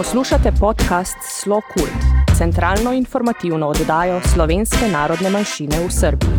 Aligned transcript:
Poslušate 0.00 0.52
podcast 0.60 1.16
Slo 1.20 1.60
Kult, 1.74 2.00
centralno 2.38 2.92
informativno 2.92 3.68
oddajo 3.68 4.20
slovenske 4.32 4.88
narodne 4.92 5.30
manjšine 5.30 5.76
v 5.76 5.90
Srbiji. 5.92 6.38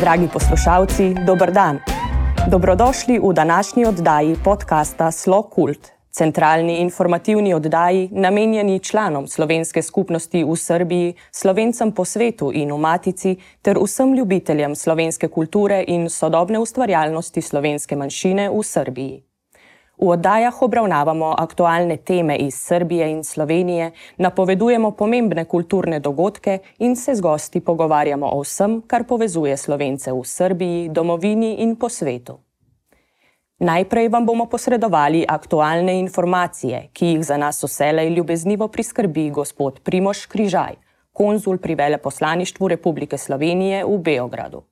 Dragi 0.00 0.28
poslušalci, 0.32 1.14
dober 1.26 1.52
dan. 1.52 1.80
Dobrodošli 2.50 3.18
v 3.18 3.32
današnji 3.32 3.86
oddaji 3.86 4.36
podcasta 4.44 5.10
Slo 5.10 5.42
Kult, 5.42 5.95
centralni 6.16 6.78
informativni 6.80 7.54
oddaji, 7.54 8.08
namenjeni 8.12 8.78
članom 8.80 9.26
slovenske 9.28 9.82
skupnosti 9.82 10.44
v 10.44 10.56
Srbiji, 10.56 11.14
slovencem 11.30 11.92
po 11.92 12.04
svetu 12.04 12.50
in 12.54 12.72
v 12.72 12.78
Matici, 12.78 13.36
ter 13.62 13.76
vsem 13.76 14.14
ljubiteljem 14.14 14.74
slovenske 14.74 15.28
kulture 15.28 15.84
in 15.88 16.08
sodobne 16.10 16.58
ustvarjalnosti 16.58 17.42
slovenske 17.42 17.96
manjšine 17.96 18.48
v 18.50 18.62
Srbiji. 18.62 19.22
V 19.96 20.08
oddajah 20.12 20.62
obravnavamo 20.62 21.34
aktualne 21.38 21.96
teme 21.96 22.36
iz 22.36 22.54
Srbije 22.54 23.10
in 23.10 23.24
Slovenije, 23.24 23.90
napovedujemo 24.16 24.90
pomembne 24.90 25.44
kulturne 25.44 26.00
dogodke 26.00 26.58
in 26.78 26.96
se 26.96 27.14
z 27.14 27.20
gosti 27.20 27.60
pogovarjamo 27.60 28.28
o 28.32 28.40
vsem, 28.40 28.82
kar 28.86 29.04
povezuje 29.04 29.56
slovence 29.56 30.12
v 30.12 30.24
Srbiji, 30.24 30.88
domovini 30.88 31.54
in 31.64 31.76
po 31.76 31.88
svetu. 31.88 32.45
Najprej 33.58 34.08
vam 34.08 34.26
bomo 34.26 34.44
posredovali 34.46 35.24
aktualne 35.28 35.98
informacije, 35.98 36.90
ki 36.92 37.06
jih 37.06 37.22
za 37.24 37.36
nas 37.36 37.62
vselej 37.64 38.08
ljubeznivo 38.08 38.68
priskrbi 38.68 39.30
gospod 39.30 39.80
Primoš 39.80 40.26
Križaj, 40.26 40.74
konzul 41.12 41.56
pri 41.58 41.74
veleposlaništvu 41.74 42.68
Republike 42.68 43.18
Slovenije 43.18 43.84
v 43.84 43.98
Beogradu. 43.98 44.62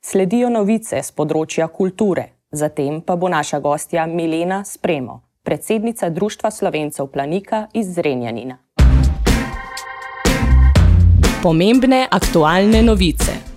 Sledijo 0.00 0.48
novice 0.48 1.02
z 1.02 1.12
področja 1.12 1.68
kulture, 1.68 2.24
zatem 2.50 3.02
pa 3.04 3.16
bo 3.16 3.28
naša 3.28 3.60
gostja 3.60 4.06
Milena 4.06 4.64
Spremo, 4.64 5.20
predsednica 5.44 6.08
Društva 6.08 6.50
Slovencev 6.50 7.12
Planika 7.12 7.66
iz 7.74 7.92
Zrenjanina. 7.94 8.58
Pomembne 11.42 12.06
aktualne 12.10 12.82
novice. 12.82 13.51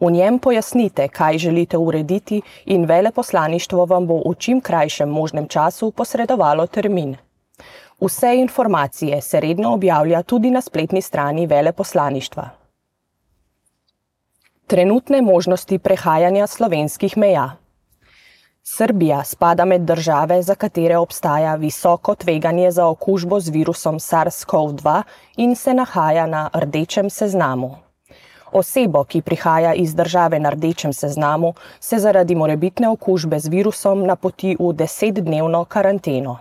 V 0.00 0.10
njem 0.10 0.38
pojasnite, 0.38 1.08
kaj 1.08 1.38
želite 1.38 1.78
urediti 1.78 2.42
in 2.64 2.84
veleposlaništvo 2.84 3.84
vam 3.84 4.06
bo 4.06 4.22
v 4.30 4.34
čim 4.38 4.60
krajšem 4.60 5.08
možnem 5.08 5.48
času 5.48 5.90
posredovalo 5.90 6.66
termin. 6.66 7.16
Vse 8.02 8.36
informacije 8.36 9.20
se 9.20 9.40
redno 9.40 9.74
objavlja 9.74 10.22
tudi 10.22 10.50
na 10.50 10.60
spletni 10.60 11.02
strani 11.02 11.46
veleposlaništva. 11.46 12.48
Trenutne 14.66 15.22
možnosti 15.22 15.78
prehajanja 15.78 16.46
slovenskih 16.46 17.16
meja. 17.16 17.50
Srbija 18.62 19.24
spada 19.24 19.64
med 19.64 19.80
države, 19.80 20.42
za 20.42 20.54
katere 20.54 20.96
obstaja 20.96 21.54
visoko 21.54 22.14
tveganje 22.14 22.70
za 22.70 22.86
okužbo 22.86 23.40
z 23.40 23.48
virusom 23.48 23.98
SARS-CoV-2 23.98 25.02
in 25.36 25.56
se 25.56 25.74
nahaja 25.74 26.26
na 26.26 26.50
rdečem 26.54 27.10
seznamu. 27.10 27.76
Osebo, 28.52 29.04
ki 29.04 29.22
prihaja 29.22 29.74
iz 29.74 29.94
države 29.94 30.38
na 30.38 30.50
rdečem 30.50 30.92
seznamu, 30.92 31.54
se 31.80 31.98
zaradi 31.98 32.34
morebitne 32.34 32.88
okužbe 32.88 33.38
z 33.38 33.48
virusom 33.48 34.06
napoti 34.06 34.56
v 34.60 34.72
desetdnevno 34.72 35.64
karanteno. 35.64 36.38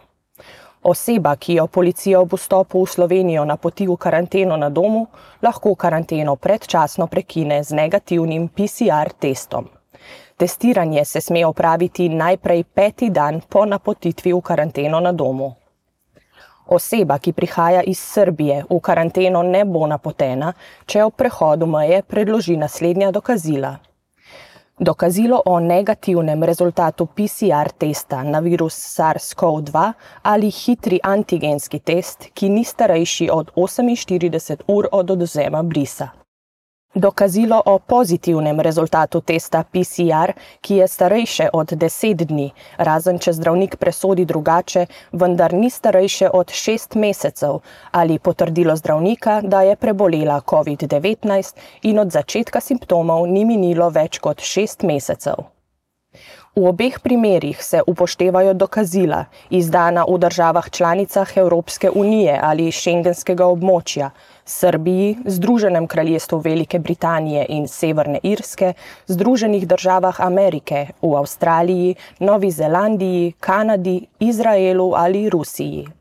Oseba, 0.83 1.35
ki 1.35 1.53
jo 1.53 1.67
policija 1.67 2.19
ob 2.19 2.33
vstopu 2.33 2.79
v 2.81 2.89
Slovenijo 2.89 3.45
napoti 3.45 3.85
v 3.87 3.95
karanteno 3.97 4.57
na 4.57 4.69
domu, 4.69 5.07
lahko 5.41 5.75
karanteno 5.75 6.35
predčasno 6.35 7.07
prekine 7.07 7.63
z 7.63 7.75
negativnim 7.77 8.47
PCR 8.47 9.13
testom. 9.19 9.69
Testiranje 10.37 11.05
se 11.05 11.21
sme 11.21 11.45
opraviti 11.45 12.09
najprej 12.09 12.63
peti 12.63 13.09
dan 13.09 13.41
po 13.49 13.65
napotitvi 13.65 14.33
v 14.33 14.41
karanteno 14.41 14.99
na 14.99 15.11
domu. 15.11 15.53
Oseba, 16.65 17.19
ki 17.19 17.33
prihaja 17.33 17.83
iz 17.83 17.99
Srbije, 17.99 18.63
v 18.69 18.79
karanteno 18.79 19.43
ne 19.43 19.65
bo 19.65 19.85
napotena, 19.87 20.53
če 20.85 21.03
ob 21.03 21.13
prehodu 21.13 21.67
meje 21.69 22.01
predloži 22.01 22.57
naslednja 22.57 23.11
dokazila. 23.11 23.77
Dokazilo 24.83 25.41
o 25.45 25.59
negativnem 25.59 26.43
rezultatu 26.43 27.05
PCR 27.05 27.69
testa 27.77 28.23
na 28.23 28.39
virus 28.39 28.73
SARS-CoV-2 28.73 29.93
ali 30.23 30.49
hitri 30.49 30.99
antigenski 31.03 31.79
test, 31.79 32.25
ki 32.33 32.49
ni 32.49 32.63
starejši 32.63 33.29
od 33.29 33.51
48 33.55 34.65
ur 34.67 34.87
od 34.91 35.11
odvzema 35.11 35.61
brisa. 35.63 36.20
Dokazilo 36.95 37.61
o 37.65 37.79
pozitivnem 37.79 38.59
rezultatu 38.59 39.21
testa 39.21 39.63
PCR, 39.63 40.33
ki 40.61 40.75
je 40.75 40.87
starejše 40.87 41.47
od 41.53 41.71
10 41.71 42.25
dni, 42.27 42.51
razen 42.77 43.19
če 43.19 43.31
zdravnik 43.33 43.77
presodi 43.79 44.25
drugače, 44.25 44.85
vendar 45.11 45.53
ni 45.53 45.69
starejše 45.69 46.29
od 46.33 46.51
6 46.51 46.97
mesecev, 46.99 47.61
ali 47.91 48.19
potrdilo 48.19 48.75
zdravnika, 48.75 49.39
da 49.41 49.61
je 49.61 49.75
prebolela 49.75 50.41
COVID-19 50.41 51.55
in 51.83 51.99
od 51.99 52.11
začetka 52.11 52.59
simptomov 52.59 53.23
ni 53.27 53.45
minilo 53.45 53.87
več 53.89 54.19
kot 54.19 54.43
6 54.43 54.83
mesecev. 54.83 55.47
V 56.55 56.67
obeh 56.67 56.99
primerih 56.99 57.63
se 57.63 57.79
upoštevajo 57.87 58.53
dokazila, 58.53 59.25
izdana 59.49 60.03
v 60.03 60.17
državah 60.19 60.69
članicah 60.69 61.37
Evropske 61.37 61.89
unije 61.89 62.39
ali 62.43 62.71
šengenskega 62.71 63.47
območja, 63.47 64.09
Srbiji, 64.45 65.17
Združenem 65.25 65.87
kraljestvu 65.87 66.39
Velike 66.39 66.79
Britanije 66.79 67.45
in 67.49 67.67
Severne 67.67 68.19
Irske, 68.23 68.73
Združenih 69.07 69.67
državah 69.67 70.21
Amerike, 70.21 70.87
v 71.01 71.15
Avstraliji, 71.15 71.95
Novi 72.19 72.51
Zelandiji, 72.51 73.33
Kanadi, 73.39 74.07
Izraelu 74.19 74.93
ali 74.95 75.29
Rusiji. 75.29 76.00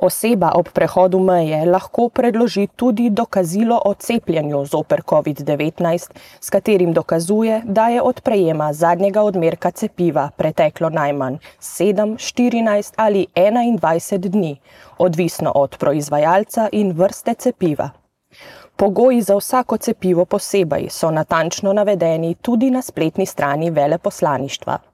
Oseba 0.00 0.52
ob 0.56 0.68
prehodu 0.72 1.18
meje 1.20 1.66
lahko 1.66 2.08
predloži 2.08 2.66
tudi 2.76 3.10
dokazilo 3.10 3.80
o 3.84 3.94
cepljenju 3.94 4.64
zoper 4.64 5.02
COVID-19, 5.02 6.10
s 6.40 6.50
katerim 6.50 6.92
dokazuje, 6.92 7.60
da 7.64 7.88
je 7.88 8.02
od 8.02 8.20
prejema 8.20 8.72
zadnjega 8.72 9.22
odmerka 9.22 9.70
cepiva 9.70 10.30
preteklo 10.36 10.90
najmanj 10.90 11.36
7, 11.60 12.16
14 12.16 12.92
ali 12.96 13.26
21 13.34 14.18
dni, 14.18 14.56
odvisno 14.98 15.52
od 15.54 15.76
proizvajalca 15.78 16.68
in 16.72 16.92
vrste 16.92 17.34
cepiva. 17.34 17.90
Pogoji 18.76 19.22
za 19.22 19.36
vsako 19.36 19.76
cepivo 19.76 20.24
posebej 20.24 20.88
so 20.88 21.10
natančno 21.10 21.72
navedeni 21.72 22.34
tudi 22.34 22.70
na 22.70 22.82
spletni 22.82 23.26
strani 23.26 23.70
veleposlaništva. 23.70 24.89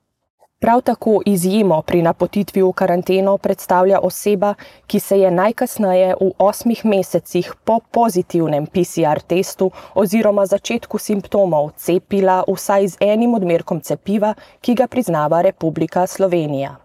Prav 0.66 0.80
tako 0.80 1.20
izjemo 1.26 1.82
pri 1.82 2.00
napotitvi 2.02 2.62
v 2.62 2.72
karanteno 2.72 3.36
predstavlja 3.38 4.00
oseba, 4.02 4.54
ki 4.86 5.00
se 5.00 5.18
je 5.20 5.30
najkasneje 5.30 6.14
v 6.20 6.30
osmih 6.38 6.84
mesecih 6.84 7.52
po 7.64 7.78
pozitivnem 7.90 8.66
PCR 8.66 9.22
testu 9.22 9.70
oziroma 9.94 10.46
začetku 10.46 10.98
simptomov 10.98 11.70
cepila 11.76 12.42
vsaj 12.48 12.88
z 12.88 12.96
enim 13.00 13.38
odmerkom 13.38 13.80
cepiva, 13.80 14.34
ki 14.60 14.74
ga 14.74 14.88
priznava 14.90 15.42
Republika 15.46 16.06
Slovenija. 16.06 16.76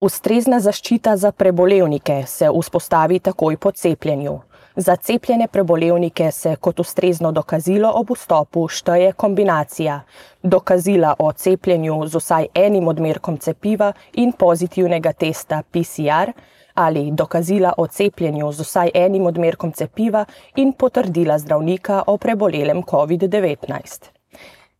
Ustrezna 0.00 0.60
zaščita 0.60 1.16
za 1.16 1.32
prebolevnike 1.32 2.22
se 2.26 2.48
vzpostavi 2.48 3.18
takoj 3.18 3.56
po 3.56 3.72
cepljenju. 3.72 4.38
Za 4.76 4.96
cepljene 4.96 5.48
prebolevnike 5.48 6.30
se 6.30 6.56
kot 6.56 6.80
ustrezno 6.80 7.32
dokazilo 7.32 7.92
ob 7.94 8.10
vstopu 8.10 8.68
šteje 8.68 9.12
kombinacija 9.12 10.00
dokazila 10.42 11.14
o 11.18 11.32
cepljenju 11.32 12.06
z 12.06 12.16
vsaj 12.16 12.46
enim 12.54 12.88
odmerkom 12.88 13.38
cepiva 13.38 13.92
in 14.12 14.32
pozitivnega 14.32 15.12
testa 15.12 15.62
PCR 15.70 16.32
ali 16.74 17.10
dokazila 17.12 17.72
o 17.76 17.86
cepljenju 17.86 18.52
z 18.52 18.60
vsaj 18.60 18.90
enim 18.94 19.26
odmerkom 19.26 19.72
cepiva 19.72 20.24
in 20.56 20.72
potrdila 20.72 21.38
zdravnika 21.38 22.02
o 22.06 22.16
prebolelem 22.16 22.82
COVID-19. 22.82 24.10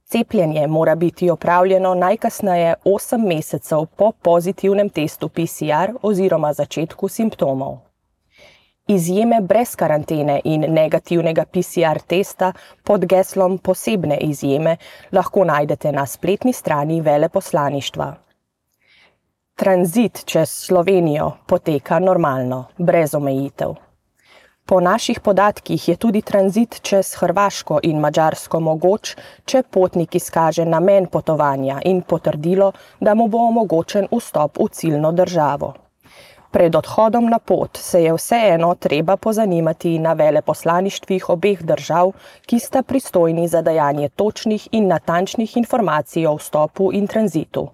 Cepljenje 0.05 0.67
mora 0.67 0.95
biti 0.95 1.31
opravljeno 1.31 1.95
najkasneje 1.95 2.75
8 2.85 3.27
mesecev 3.27 3.87
po 3.97 4.13
pozitivnem 4.13 4.89
testu 4.89 5.29
PCR 5.29 5.93
oziroma 6.03 6.53
začetku 6.53 7.09
simptomov. 7.09 7.90
Izjeme 8.91 9.39
brez 9.41 9.77
karantene 9.79 10.41
in 10.45 10.65
negativnega 10.75 11.45
PCR 11.47 12.01
testa 12.07 12.53
pod 12.83 13.05
geslom 13.07 13.59
posebne 13.59 14.17
izjeme 14.27 14.77
lahko 15.13 15.45
najdete 15.45 15.93
na 15.93 16.07
spletni 16.07 16.53
strani 16.53 17.01
veleposlaništva. 17.01 18.09
Tranzit 19.55 20.25
čez 20.25 20.51
Slovenijo 20.51 21.31
poteka 21.47 21.99
normalno, 21.99 22.65
brez 22.79 23.15
omejitev. 23.15 23.75
Po 24.67 24.81
naših 24.81 25.21
podatkih 25.21 25.89
je 25.89 25.97
tudi 25.97 26.23
tranzit 26.23 26.81
čez 26.83 27.15
Hrvaško 27.21 27.79
in 27.83 28.01
Mačarsko 28.01 28.61
mogoč, 28.61 29.15
če 29.45 29.63
potnik 29.71 30.15
izkaže 30.15 30.65
namen 30.65 31.07
potovanja 31.07 31.79
in 31.85 32.03
potrdilo, 32.03 32.73
da 33.01 33.15
mu 33.15 33.29
bo 33.29 33.47
omogočen 33.53 34.11
vstop 34.11 34.59
v 34.59 34.69
ciljno 34.73 35.13
državo. 35.13 35.73
Pred 36.51 36.75
odhodom 36.75 37.31
na 37.31 37.39
pot 37.39 37.77
se 37.77 38.03
je 38.03 38.13
vseeno 38.13 38.75
treba 38.75 39.17
pozanimati 39.17 39.99
na 39.99 40.13
veleposlaništvih 40.19 41.29
obeh 41.31 41.63
držav, 41.63 42.11
ki 42.47 42.59
sta 42.59 42.83
pristojni 42.83 43.49
za 43.49 43.63
dajanje 43.63 44.09
točnih 44.09 44.69
in 44.73 44.89
natančnih 44.91 45.57
informacij 45.57 46.27
o 46.27 46.35
vstopu 46.37 46.91
in 46.93 47.07
tranzitu. 47.07 47.69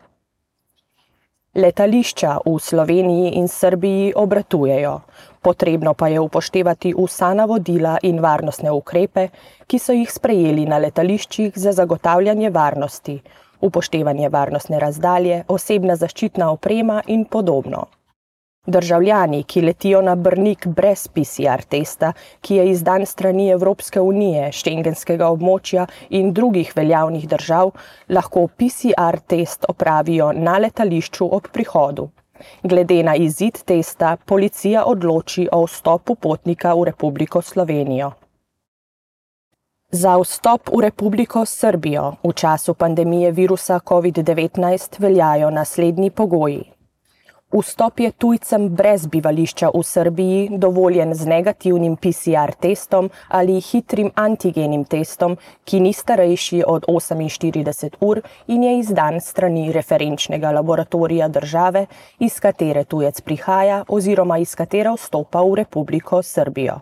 Letališča 1.56 2.36
v 2.44 2.58
Sloveniji 2.60 3.32
in 3.40 3.48
Srbiji 3.48 4.12
obratujejo, 4.16 5.00
potrebno 5.40 5.94
pa 5.94 6.08
je 6.12 6.20
upoštevati 6.20 6.92
vsa 6.98 7.32
navodila 7.34 7.96
in 8.02 8.20
varnostne 8.20 8.70
ukrepe, 8.70 9.28
ki 9.66 9.78
so 9.78 9.96
jih 9.96 10.12
sprejeli 10.12 10.66
na 10.66 10.76
letališčih 10.78 11.56
za 11.56 11.72
zagotavljanje 11.72 12.50
varnosti, 12.50 13.22
upoštevanje 13.60 14.28
varnostne 14.28 14.78
razdalje, 14.78 15.44
osebna 15.48 15.96
zaščitna 15.96 16.50
oprema 16.52 17.02
in 17.06 17.24
podobno. 17.24 17.86
Državljani, 18.66 19.42
ki 19.42 19.60
letijo 19.60 20.00
na 20.02 20.14
Brnik 20.14 20.66
brez 20.66 21.08
PCR 21.08 21.62
testa, 21.68 22.12
ki 22.40 22.54
je 22.54 22.70
izdan 22.70 23.06
strani 23.06 23.50
Evropske 23.50 24.00
unije, 24.00 24.48
šengenskega 24.52 25.28
območja 25.30 25.86
in 26.10 26.32
drugih 26.34 26.72
veljavnih 26.76 27.28
držav, 27.28 27.70
lahko 28.08 28.46
PCR 28.48 29.20
test 29.26 29.64
opravijo 29.68 30.32
na 30.32 30.58
letališču 30.58 31.28
ob 31.36 31.48
prihodu. 31.52 32.08
Glede 32.62 33.02
na 33.02 33.14
izid 33.14 33.62
testa, 33.64 34.16
policija 34.16 34.84
odloči 34.84 35.48
o 35.52 35.64
vstopu 35.64 36.14
potnika 36.14 36.74
v 36.74 36.90
Republiko 36.90 37.42
Slovenijo. 37.42 38.12
Za 39.90 40.18
vstop 40.18 40.68
v 40.74 40.80
Republiko 40.90 41.44
Srbijo 41.46 42.16
v 42.24 42.32
času 42.32 42.74
pandemije 42.74 43.30
virusa 43.30 43.78
COVID-19 43.78 45.00
veljajo 45.00 45.50
naslednji 45.50 46.10
pogoji. 46.10 46.75
Vstop 47.52 48.00
je 48.00 48.10
tujcem 48.10 48.68
brez 48.68 49.06
bivališča 49.06 49.68
v 49.70 49.82
Srbiji 49.82 50.58
dovoljen 50.58 51.14
z 51.14 51.26
negativnim 51.26 51.94
PCR 51.96 52.50
testom 52.60 53.10
ali 53.28 53.60
hitrim 53.60 54.10
antigenim 54.14 54.84
testom, 54.84 55.36
ki 55.64 55.80
ni 55.80 55.92
starejši 55.92 56.64
od 56.66 56.84
48 56.88 57.94
ur 58.00 58.20
in 58.46 58.64
je 58.64 58.78
izdan 58.78 59.20
strani 59.20 59.72
referenčnega 59.72 60.50
laboratorija 60.50 61.28
države, 61.28 61.86
iz 62.18 62.40
katere 62.40 62.84
tujec 62.84 63.20
prihaja 63.20 63.84
oziroma 63.88 64.38
iz 64.38 64.54
katere 64.54 64.90
vstopa 64.98 65.42
v 65.42 65.54
Republiko 65.62 66.22
Srbijo. 66.22 66.80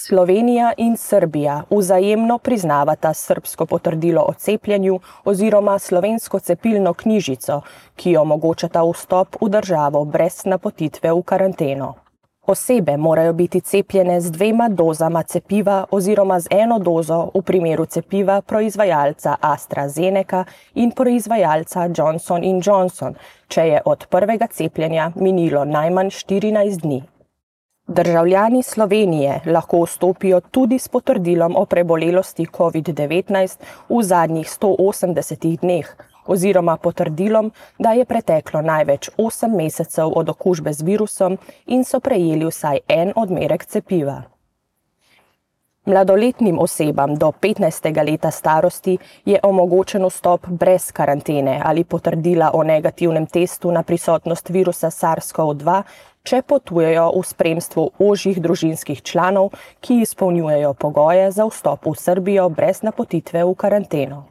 Slovenija 0.00 0.72
in 0.76 0.96
Srbija 0.96 1.62
vzajemno 1.70 2.38
priznavata 2.38 3.14
srbsko 3.14 3.66
potrdilo 3.66 4.22
o 4.28 4.32
cepljenju 4.32 5.00
oziroma 5.24 5.78
slovensko 5.78 6.38
cepilno 6.38 6.92
knjižico, 6.94 7.60
ki 7.96 8.16
omogočata 8.16 8.84
vstop 8.92 9.36
v 9.40 9.48
državo 9.48 10.04
brez 10.04 10.44
napotitve 10.44 11.12
v 11.12 11.22
karanteno. 11.22 11.94
Osebe 12.46 12.96
morajo 12.96 13.32
biti 13.32 13.60
cepljene 13.60 14.20
z 14.20 14.30
dvema 14.30 14.68
dozama 14.68 15.22
cepiva 15.22 15.84
oziroma 15.90 16.40
z 16.40 16.46
eno 16.50 16.78
dozo 16.78 17.30
v 17.34 17.42
primeru 17.42 17.86
cepiva 17.86 18.40
proizvajalca 18.40 19.36
AstraZeneca 19.40 20.44
in 20.74 20.90
proizvajalca 20.90 21.90
Johnson 21.96 22.62
Johnson, 22.64 23.14
če 23.48 23.68
je 23.68 23.82
od 23.84 24.06
prvega 24.06 24.46
cepljenja 24.46 25.12
minilo 25.16 25.64
najmanj 25.64 26.10
14 26.10 26.80
dni. 26.80 27.02
Državljani 27.88 28.62
Slovenije 28.62 29.40
lahko 29.46 29.80
vstopijo 29.82 30.40
tudi 30.40 30.78
s 30.78 30.88
potrdilom 30.88 31.56
o 31.56 31.64
prebolelosti 31.64 32.46
COVID-19 32.46 33.56
v 33.88 34.02
zadnjih 34.02 34.46
180 34.46 35.56
dneh 35.60 35.96
oziroma 36.26 36.76
potrdilom, 36.76 37.52
da 37.78 37.92
je 37.92 38.04
preteklo 38.04 38.62
največ 38.62 39.10
8 39.18 39.56
mesecev 39.56 40.12
od 40.14 40.28
okužbe 40.28 40.72
z 40.72 40.82
virusom 40.82 41.38
in 41.66 41.84
so 41.84 42.00
prejeli 42.00 42.46
vsaj 42.46 42.78
en 42.88 43.12
odmerek 43.16 43.64
cepiva. 43.64 44.22
Mladoletnim 45.88 46.58
osebam 46.58 47.14
do 47.14 47.32
15. 47.40 48.10
leta 48.10 48.30
starosti 48.30 48.98
je 49.24 49.38
omogočen 49.42 50.04
vstop 50.04 50.46
brez 50.48 50.92
karantene 50.92 51.62
ali 51.64 51.84
potrdila 51.84 52.50
o 52.54 52.62
negativnem 52.62 53.26
testu 53.26 53.72
na 53.72 53.82
prisotnost 53.82 54.50
virusa 54.50 54.90
SARS-CoV-2, 54.90 55.82
če 56.22 56.42
potujejo 56.42 57.08
v 57.16 57.24
spremstvu 57.24 57.88
ožjih 58.04 58.40
družinskih 58.40 59.02
članov, 59.02 59.54
ki 59.80 60.02
izpolnjujejo 60.04 60.74
pogoje 60.74 61.30
za 61.30 61.48
vstop 61.48 61.88
v 61.88 61.96
Srbijo 61.96 62.48
brez 62.48 62.82
napotitve 62.84 63.44
v 63.44 63.54
karanteno. 63.54 64.26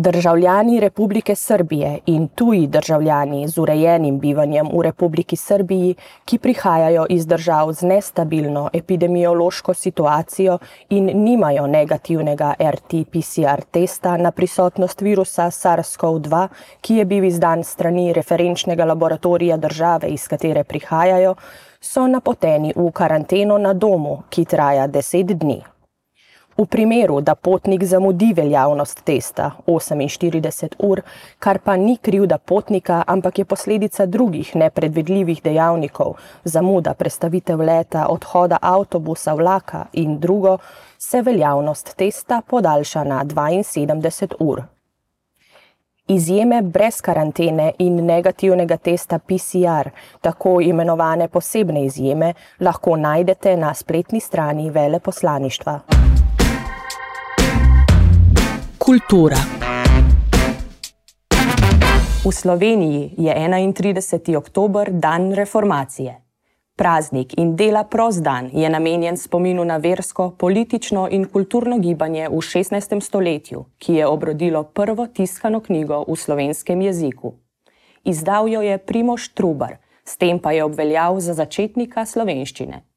Državljani 0.00 0.80
Republike 0.80 1.34
Srbije 1.34 1.98
in 2.06 2.28
tuji 2.28 2.66
državljani 2.66 3.48
z 3.48 3.58
urejenim 3.58 4.18
bivanjem 4.18 4.68
v 4.72 4.82
Republiki 4.82 5.36
Srbiji, 5.36 5.94
ki 6.24 6.38
prihajajo 6.38 7.06
iz 7.10 7.26
držav 7.26 7.72
z 7.72 7.86
nestabilno 7.86 8.68
epidemiološko 8.72 9.74
situacijo 9.74 10.58
in 10.90 11.10
nimajo 11.24 11.66
negativnega 11.66 12.54
RT-PCR 12.58 13.62
testa 13.70 14.16
na 14.16 14.30
prisotnost 14.30 15.00
virusa 15.00 15.46
SARS-CoV-2, 15.50 16.48
ki 16.80 16.96
je 16.96 17.04
bil 17.04 17.24
izdan 17.24 17.64
strani 17.64 18.12
referenčnega 18.12 18.84
laboratorija 18.84 19.56
države, 19.56 20.08
iz 20.08 20.28
katere 20.28 20.64
prihajajo, 20.64 21.34
so 21.80 22.06
napoteni 22.06 22.72
v 22.76 22.90
karanteno 22.92 23.58
na 23.58 23.74
domu, 23.74 24.22
ki 24.30 24.44
traja 24.44 24.86
deset 24.86 25.26
dni. 25.26 25.58
V 26.58 26.66
primeru, 26.66 27.20
da 27.20 27.34
potnik 27.34 27.84
zamudi 27.84 28.32
veljavnost 28.36 29.04
testa 29.04 29.50
48 29.66 30.72
ur, 30.78 31.00
kar 31.38 31.58
pa 31.64 31.76
ni 31.76 31.96
krivda 31.96 32.38
potnika, 32.38 33.04
ampak 33.06 33.38
je 33.38 33.44
posledica 33.44 34.06
drugih 34.06 34.56
nepredvidljivih 34.56 35.42
dejavnikov, 35.42 36.16
zamuda 36.44 36.94
predstavitev 36.94 37.60
leta, 37.60 38.06
odhoda 38.10 38.58
avtobusa, 38.62 39.34
vlaka 39.34 39.84
in 39.92 40.18
drugo, 40.18 40.56
se 40.98 41.22
veljavnost 41.22 41.94
testa 41.96 42.40
podaljša 42.48 43.04
na 43.04 43.24
72 43.24 44.34
ur. 44.40 44.62
Izjeme 46.08 46.62
brez 46.62 47.00
karantene 47.00 47.72
in 47.78 48.04
negativnega 48.06 48.76
testa 48.76 49.18
PCR, 49.18 49.90
tako 50.20 50.60
imenovane 50.60 51.28
posebne 51.28 51.84
izjeme, 51.84 52.34
lahko 52.60 52.96
najdete 52.96 53.56
na 53.56 53.74
spletni 53.74 54.20
strani 54.20 54.70
veleposlaništva. 54.70 55.97
Kultura. 58.88 59.36
V 62.24 62.32
Sloveniji 62.32 63.14
je 63.18 63.34
31. 63.34 64.36
oktober 64.36 64.88
dan 64.90 65.32
reformacije. 65.32 66.22
Praznik 66.76 67.38
in 67.38 67.56
dela 67.56 67.84
prost 67.84 68.22
dan 68.22 68.48
je 68.52 68.70
namenjen 68.70 69.16
spominu 69.16 69.64
na 69.64 69.76
versko, 69.76 70.30
politično 70.30 71.08
in 71.10 71.28
kulturno 71.28 71.78
gibanje 71.78 72.28
v 72.28 72.40
16. 72.40 73.00
stoletju, 73.00 73.64
ki 73.78 73.94
je 73.94 74.06
obrodilo 74.06 74.64
prvo 74.64 75.06
tiskano 75.06 75.60
knjigo 75.60 76.04
v 76.08 76.16
slovenskem 76.16 76.80
jeziku. 76.80 77.34
Izdal 78.04 78.48
jo 78.48 78.62
je 78.62 78.78
Primoš 78.78 79.28
Trubar, 79.28 79.76
s 80.04 80.16
tem 80.16 80.38
pa 80.38 80.52
je 80.52 80.64
obveljal 80.64 81.20
za 81.20 81.34
začetnika 81.34 82.06
slovenščine. 82.06 82.87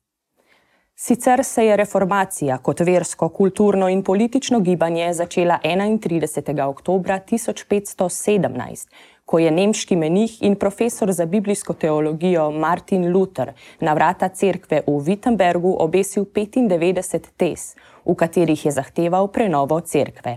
Sicer 1.04 1.44
se 1.44 1.64
je 1.66 1.76
reformacija 1.76 2.58
kot 2.58 2.80
versko, 2.80 3.30
kulturno 3.30 3.88
in 3.90 4.04
politično 4.04 4.60
gibanje 4.60 5.14
začela 5.14 5.58
31. 5.64 6.62
oktober 6.68 7.16
1517, 7.32 8.90
ko 9.26 9.40
je 9.40 9.52
nemški 9.52 9.96
menih 9.96 10.36
in 10.44 10.56
profesor 10.56 11.12
za 11.12 11.26
biblijsko 11.26 11.74
teologijo 11.74 12.52
Martin 12.52 13.08
Luther 13.14 13.54
na 13.80 13.94
vrata 13.94 14.30
cerkve 14.30 14.84
v 14.88 14.92
Wittenbergu 15.08 15.72
obesil 15.80 16.26
95 16.26 17.32
tes, 17.38 17.76
v 18.06 18.16
katerih 18.16 18.66
je 18.66 18.72
zahteval 18.72 19.32
prenovo 19.32 19.80
cerkve. 19.80 20.36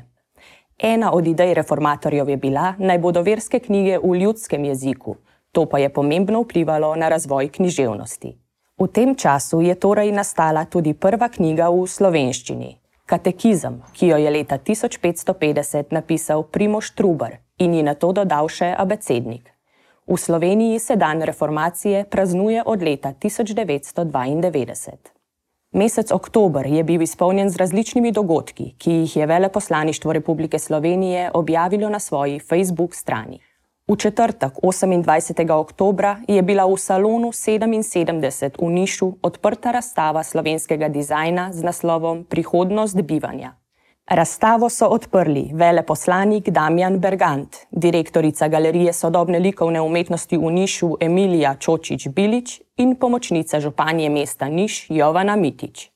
Ena 0.79 1.13
od 1.13 1.27
idej 1.27 1.55
reformatorjev 1.55 2.29
je 2.29 2.37
bila, 2.37 2.73
naj 2.79 2.99
bodo 2.99 3.23
verske 3.23 3.61
knjige 3.61 3.99
v 3.99 4.15
ljudskem 4.23 4.65
jeziku, 4.65 5.17
to 5.53 5.67
pa 5.69 5.79
je 5.79 5.93
pomembno 5.93 6.41
vplivalo 6.41 6.95
na 6.97 7.09
razvoj 7.09 7.49
književnosti. 7.49 8.44
V 8.75 8.89
tem 8.91 9.15
času 9.15 9.61
je 9.61 9.75
torej 9.75 10.11
nastala 10.13 10.65
tudi 10.67 10.95
prva 10.95 11.29
knjiga 11.29 11.71
v 11.71 11.87
slovenščini, 11.87 12.71
Katekizem, 13.07 13.83
ki 13.93 14.07
jo 14.07 14.17
je 14.17 14.31
leta 14.33 14.57
1550 14.59 15.93
napisal 15.93 16.43
Primoš 16.43 16.95
Trubar 16.97 17.37
in 17.59 17.75
ji 17.75 17.83
na 17.85 17.93
to 17.95 18.13
dodal 18.17 18.49
še 18.49 18.73
abecednik. 18.73 19.53
V 20.09 20.17
Sloveniji 20.17 20.81
se 20.81 20.97
dan 20.97 21.21
reformacije 21.23 22.05
praznuje 22.09 22.63
od 22.65 22.83
leta 22.83 23.13
1992. 23.13 24.97
Mesec 25.77 26.13
oktober 26.13 26.67
je 26.67 26.83
bil 26.85 27.03
izpolnjen 27.03 27.51
z 27.51 27.61
različnimi 27.61 28.13
dogodki, 28.13 28.73
ki 28.79 28.91
jih 29.05 29.17
je 29.17 29.27
Veleposlaništvo 29.27 30.13
Republike 30.13 30.59
Slovenije 30.59 31.31
objavilo 31.35 31.89
na 31.89 32.01
svoji 32.01 32.41
Facebook 32.41 32.95
strani. 32.95 33.44
V 33.89 33.97
četrtek, 33.97 34.53
28. 34.63 35.51
oktober, 35.51 36.17
je 36.29 36.43
bila 36.43 36.65
v 36.65 36.77
salonu 36.77 37.33
77 37.33 38.51
v 38.57 38.71
Nišu 38.71 39.13
odprta 39.23 39.71
razstava 39.71 40.25
slovenskega 40.25 40.89
dizajna 40.89 41.53
z 41.53 41.63
naslovom 41.63 42.25
Prihodnost 42.25 42.97
bivanja. 42.97 43.53
Razstavo 44.09 44.69
so 44.69 44.89
odprli 44.89 45.51
veleposlanik 45.53 46.49
Damjan 46.49 46.99
Bergant, 46.99 47.57
direktorica 47.71 48.49
Galerije 48.49 48.93
sodobne 48.93 49.39
likovne 49.39 49.81
umetnosti 49.81 50.37
v 50.37 50.51
Nišu 50.51 50.97
Emilija 51.01 51.57
Čočič-Bilič 51.61 52.61
in 52.77 52.97
pomočnica 52.97 53.61
županje 53.61 54.09
mesta 54.09 54.49
Niš 54.49 54.87
Jovana 54.91 55.37
Mitič. 55.37 55.91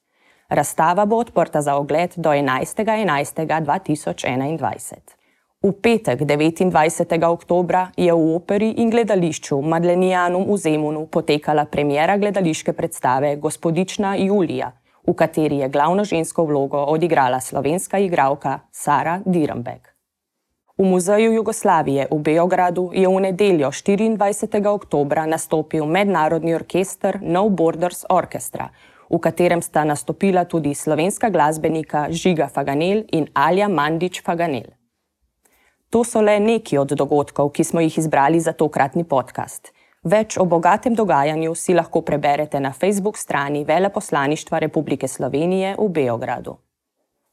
Razstava 0.49 1.07
bo 1.07 1.16
odprta 1.16 1.62
za 1.62 1.76
ogled 1.76 2.12
do 2.16 2.30
11.11.2021. 2.30 5.17
V 5.59 5.73
petek, 5.75 6.23
29. 6.23 6.71
oktober, 7.27 7.91
je 7.99 8.15
v 8.15 8.35
operi 8.38 8.79
in 8.79 8.93
gledališču 8.95 9.59
Madlenijanum 9.59 10.47
v 10.47 10.55
Zemunu 10.55 11.09
potekala 11.11 11.65
premjera 11.67 12.15
gledališke 12.15 12.73
predstave 12.73 13.35
Gospodična 13.43 14.15
Julija, 14.23 14.71
v 15.03 15.15
kateri 15.19 15.59
je 15.59 15.69
glavno 15.69 16.05
žensko 16.05 16.45
vlogo 16.47 16.79
odigrala 16.79 17.41
slovenska 17.41 17.99
igralka 17.99 18.61
Sara 18.71 19.19
Dirambek. 19.27 19.91
V 20.79 20.87
Muzeju 20.87 21.33
Jugoslavije 21.33 22.07
v 22.07 22.19
Beogradu 22.23 22.93
je 22.95 23.09
v 23.09 23.21
nedeljo 23.21 23.75
24. 23.75 24.62
oktober 24.71 25.27
nastopil 25.27 25.87
mednarodni 25.87 26.55
orkester 26.55 27.19
No 27.23 27.49
Borders 27.49 28.05
Orchestra, 28.09 28.71
v 29.11 29.19
katerem 29.19 29.62
sta 29.62 29.83
nastopila 29.83 30.45
tudi 30.45 30.75
slovenska 30.75 31.35
glasbenika 31.35 32.07
Žiga 32.11 32.47
Faganel 32.47 33.03
in 33.11 33.27
Alja 33.35 33.67
Mandič 33.69 34.23
Faganel. 34.23 34.77
To 35.90 36.04
so 36.04 36.21
le 36.21 36.37
neki 36.40 36.78
od 36.78 36.92
dogodkov, 36.92 37.49
ki 37.49 37.64
smo 37.64 37.80
jih 37.80 37.99
izbrali 37.99 38.40
za 38.40 38.52
tokratni 38.52 39.04
podcast. 39.09 39.73
Več 40.04 40.37
o 40.37 40.45
bogatem 40.45 40.95
dogajanju 40.95 41.54
si 41.54 41.75
lahko 41.75 42.02
preberete 42.04 42.61
na 42.61 42.73
Facebook 42.73 43.16
strani 43.16 43.64
Veleposlaništva 43.64 44.59
Republike 44.59 45.09
Slovenije 45.09 45.75
v 45.78 45.88
Beogradu. 45.88 46.59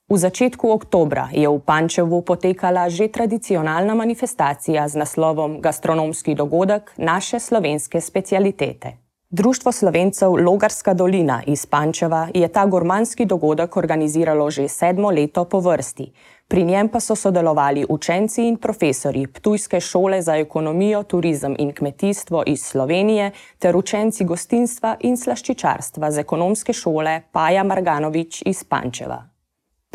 V 0.09 0.17
začetku 0.17 0.71
oktobra 0.71 1.27
je 1.33 1.50
v 1.50 1.59
Pančevu 1.59 2.21
potekala 2.21 2.89
že 2.89 3.12
tradicionalna 3.12 3.95
manifestacija 3.95 4.88
z 4.88 5.03
naslovom 5.03 5.59
Gastronomski 5.62 6.35
dogodek 6.35 6.93
naše 6.97 7.39
slovenske 7.39 8.01
specialitete. 8.01 8.97
Društvo 9.29 9.71
slovencev 9.71 10.31
Logarska 10.31 10.93
dolina 10.93 11.41
iz 11.47 11.65
Pančeva 11.65 12.27
je 12.33 12.47
ta 12.47 12.65
gormanski 12.65 13.25
dogodek 13.25 13.77
organiziralo 13.77 14.50
že 14.50 14.67
sedmo 14.67 15.12
leto 15.12 15.45
po 15.45 15.59
vrsti. 15.59 16.12
Pri 16.47 16.63
njem 16.63 16.89
pa 16.89 16.99
so 16.99 17.15
sodelovali 17.15 17.85
učenci 17.89 18.43
in 18.47 18.57
profesori 18.57 19.27
Ptujske 19.27 19.79
šole 19.79 20.21
za 20.21 20.35
ekonomijo, 20.37 21.03
turizem 21.03 21.55
in 21.59 21.73
kmetijstvo 21.73 22.43
iz 22.47 22.61
Slovenije 22.61 23.31
ter 23.59 23.75
učenci 23.75 24.25
gostinstva 24.25 24.95
in 24.99 25.17
slaščičarstva 25.17 26.11
z 26.11 26.19
ekonomske 26.21 26.73
šole 26.73 27.21
Paja 27.31 27.63
Marganovič 27.63 28.43
iz 28.45 28.63
Pančeva. 28.63 29.34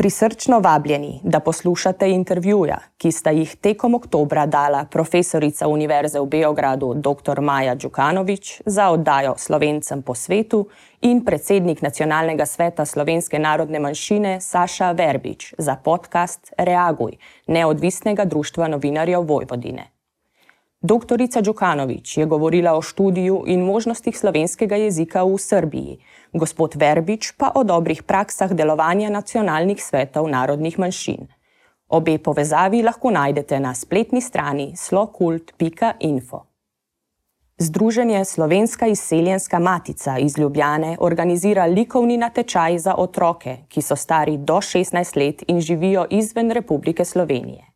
Prisrčno 0.01 0.61
vabljeni, 0.61 1.21
da 1.23 1.41
poslušate 1.41 2.09
intervjuja, 2.11 2.79
ki 2.97 3.11
sta 3.13 3.31
jih 3.31 3.51
tekom 3.57 3.95
oktobra 3.95 4.47
dala 4.47 4.87
profesorica 4.91 5.69
Univerze 5.69 6.21
v 6.21 6.27
Beogradu 6.27 6.95
dr. 6.95 7.41
Maja 7.41 7.75
Đukanovič 7.75 8.63
za 8.67 8.89
oddajo 8.91 9.35
Slovencem 9.37 10.03
po 10.03 10.15
svetu 10.15 10.63
in 11.01 11.21
predsednik 11.25 11.83
Nacionalnega 11.83 12.47
sveta 12.47 12.87
slovenske 12.87 13.39
narodne 13.39 13.79
manjšine 13.79 14.41
Saša 14.41 14.93
Verbič 14.93 15.55
za 15.59 15.77
podcast 15.77 16.53
Reaguj, 16.59 17.19
neodvisnega 17.47 18.25
društva 18.25 18.69
novinarjev 18.69 19.21
Vojvodine. 19.21 19.91
Doktorica 20.83 21.41
Đukanovič 21.41 22.17
je 22.17 22.27
govorila 22.27 22.73
o 22.73 22.83
študiju 22.83 23.45
in 23.47 23.65
možnostih 23.65 24.19
slovenskega 24.19 24.77
jezika 24.77 25.25
v 25.25 25.37
Srbiji, 25.39 25.99
gospod 26.33 26.75
Verbič 26.75 27.33
pa 27.37 27.53
o 27.55 27.65
dobrih 27.65 28.03
praksah 28.03 28.53
delovanja 28.53 29.11
nacionalnih 29.11 29.77
svetov 29.77 30.29
narodnih 30.29 30.79
manjšin. 30.79 31.29
Obe 31.89 32.19
povezavi 32.19 32.83
lahko 32.83 33.11
najdete 33.11 33.61
na 33.61 33.75
spletni 33.75 34.21
strani 34.21 34.73
slokult.info. 34.77 36.45
Združenje 37.59 38.25
Slovenska 38.25 38.87
izseljenska 38.87 39.59
matica 39.59 40.19
iz 40.19 40.39
Ljubljane 40.39 40.97
organizira 41.01 41.67
likovni 41.67 42.17
natečaj 42.17 42.79
za 42.79 42.95
otroke, 42.97 43.57
ki 43.69 43.83
so 43.83 43.97
stari 43.97 44.37
do 44.37 44.55
16 44.55 45.17
let 45.17 45.45
in 45.49 45.61
živijo 45.61 46.07
izven 46.11 46.51
Republike 46.51 47.05
Slovenije. 47.05 47.70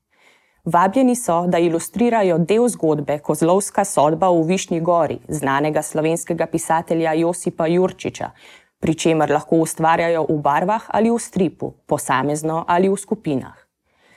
Vabljeni 0.65 1.17
so, 1.17 1.47
da 1.47 1.59
ilustrirajo 1.59 2.39
del 2.39 2.69
zgodbe 2.73 3.19
Kozlovska 3.19 3.85
sodba 3.85 4.31
v 4.33 4.47
Višnji 4.49 4.81
gori, 4.81 5.19
znanega 5.29 5.83
slovenskega 5.83 6.47
pisatelja 6.47 7.13
Josipa 7.13 7.67
Jurčiča, 7.67 8.31
pri 8.81 8.95
čemer 8.95 9.31
lahko 9.31 9.59
ustvarjajo 9.61 10.23
v 10.29 10.39
barvah 10.41 10.87
ali 10.89 11.11
v 11.11 11.19
stripu, 11.21 11.75
posamezno 11.87 12.65
ali 12.69 12.89
v 12.89 12.97
skupinah. 12.97 13.59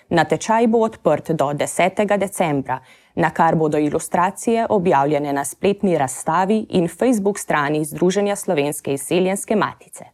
Natečaj 0.09 0.67
bo 0.67 0.85
odprt 0.87 1.31
do 1.31 1.49
10. 1.51 2.17
decembra, 2.17 2.79
na 3.15 3.29
kar 3.29 3.55
bodo 3.55 3.77
ilustracije 3.77 4.65
objavljene 4.69 5.33
na 5.33 5.43
spletni 5.45 5.97
razstavi 5.97 6.65
in 6.69 6.87
Facebook 6.87 7.39
strani 7.39 7.85
Združenja 7.85 8.35
slovenske 8.35 8.93
izseljenske 8.93 9.55
matice. 9.55 10.05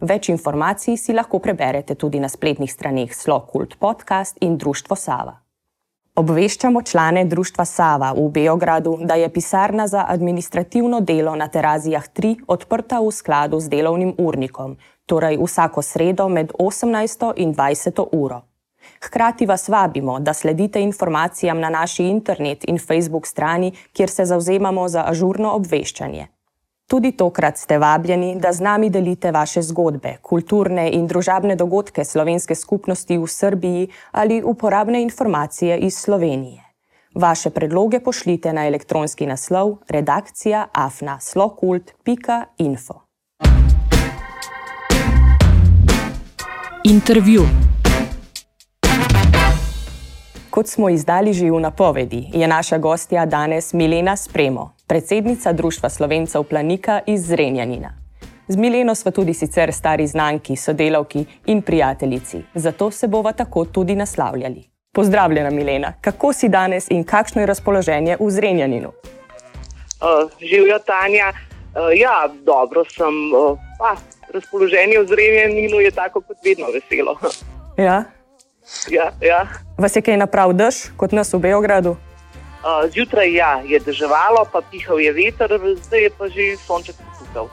Več 0.00 0.28
informacij 0.28 0.96
si 0.96 1.12
lahko 1.12 1.38
preberete 1.38 1.94
tudi 1.94 2.20
na 2.20 2.28
spletnih 2.28 2.72
straneh 2.72 3.16
Slokult 3.16 3.78
podcast 3.78 4.36
in 4.40 4.58
Društvo 4.58 4.96
Sava. 4.96 5.43
Obveščamo 6.14 6.82
člane 6.86 7.24
Društva 7.26 7.64
Sava 7.66 8.12
v 8.14 8.28
Beogradu, 8.30 8.92
da 9.02 9.14
je 9.18 9.28
pisarna 9.34 9.88
za 9.90 10.04
administrativno 10.08 11.00
delo 11.00 11.34
na 11.36 11.48
Terazijah 11.48 12.04
3 12.06 12.44
odprta 12.46 13.00
v 13.02 13.10
skladu 13.10 13.58
z 13.60 13.68
delovnim 13.68 14.12
urnikom, 14.18 14.76
torej 15.10 15.40
vsako 15.42 15.82
sredo 15.82 16.28
med 16.28 16.52
18 16.54 17.32
in 17.36 17.54
20 17.54 18.04
uro. 18.12 18.44
Hkrati 19.02 19.46
vas 19.46 19.66
vabimo, 19.68 20.20
da 20.20 20.34
sledite 20.34 20.82
informacijam 20.82 21.58
na 21.60 21.70
naši 21.70 22.06
internet 22.06 22.62
in 22.68 22.78
Facebook 22.78 23.26
strani, 23.26 23.72
kjer 23.92 24.10
se 24.10 24.24
zauzemamo 24.24 24.88
za 24.88 25.02
ažurno 25.10 25.50
obveščanje. 25.58 26.28
Tudi 26.86 27.12
tokrat 27.12 27.58
ste 27.58 27.78
vabljeni, 27.78 28.36
da 28.40 28.52
z 28.52 28.60
nami 28.60 28.90
delite 28.90 29.30
vaše 29.32 29.62
zgodbe, 29.62 30.16
kulturne 30.22 30.90
in 30.92 31.06
družabne 31.06 31.56
dogodke 31.56 32.04
slovenske 32.04 32.54
skupnosti 32.54 33.18
v 33.18 33.26
Srbiji 33.26 33.88
ali 34.12 34.42
uporabne 34.44 35.02
informacije 35.02 35.78
iz 35.78 35.96
Slovenije. 35.96 36.60
Vaše 37.14 37.50
predloge 37.50 38.00
pošljite 38.00 38.52
na 38.52 38.66
elektronski 38.66 39.26
naslov 39.26 39.76
redakcija 39.88 40.66
afnaslokult.info. 40.72 42.94
Intervju. 46.84 47.42
Kot 50.50 50.68
smo 50.68 50.88
izdali 50.88 51.32
že 51.32 51.50
v 51.50 51.60
napovedi, 51.60 52.30
je 52.32 52.48
naša 52.48 52.78
gostja 52.78 53.26
danes 53.26 53.72
Milena 53.72 54.16
Spremo, 54.16 54.73
predsednica 54.86 55.52
Društva 55.52 55.88
Slovencev 55.88 56.42
Planika 56.42 57.00
iz 57.06 57.26
Zrenjanina. 57.26 58.04
Z 58.48 58.56
Mileno 58.56 58.94
smo 58.94 59.10
tudi 59.10 59.34
sicer 59.34 59.72
stari 59.72 60.06
znanki, 60.06 60.56
sodelavki 60.56 61.24
in 61.46 61.62
prijateljici, 61.62 62.42
zato 62.54 62.90
se 62.90 63.08
bova 63.08 63.32
tako 63.32 63.64
tudi 63.64 63.94
naslavljali. 63.94 64.62
Pozdravljena, 64.92 65.50
Milena, 65.50 65.92
kako 66.00 66.32
si 66.32 66.48
danes 66.48 66.90
in 66.90 67.04
kakšno 67.04 67.42
je 67.42 67.46
razpoloženje 67.46 68.16
v 68.20 68.30
Zrenjaninu? 68.30 68.88
Uh, 68.88 70.30
Živijo 70.40 70.78
Tanja. 70.78 71.32
Uh, 71.32 71.98
ja, 72.00 72.28
dobro 72.44 72.84
sem. 72.84 73.34
Uh, 73.34 73.58
pa, 73.78 73.96
razpoloženje 74.34 74.98
v 74.98 75.06
Zrenjaninu 75.06 75.80
je 75.80 75.90
tako 75.90 76.20
kot 76.20 76.36
vedno 76.44 76.66
veselo. 76.74 77.18
Ja. 77.76 78.04
Ja, 78.90 79.12
ja. 79.20 79.46
Vas 79.78 79.96
je 79.96 80.02
kaj 80.02 80.16
naprav 80.16 80.52
dež, 80.54 80.94
kot 80.96 81.12
nas 81.12 81.32
v 81.34 81.38
Beogradu? 81.42 81.96
Zjutraj 82.94 83.34
ja, 83.34 83.60
je 83.64 83.80
deževalo, 83.80 84.46
pa 84.52 84.62
pihal 84.70 85.00
je 85.00 85.12
veter, 85.12 85.52
zdaj 85.82 86.00
je 86.00 86.10
pa 86.10 86.28
že 86.28 86.56
sonček 86.56 86.96
pokal. 87.18 87.48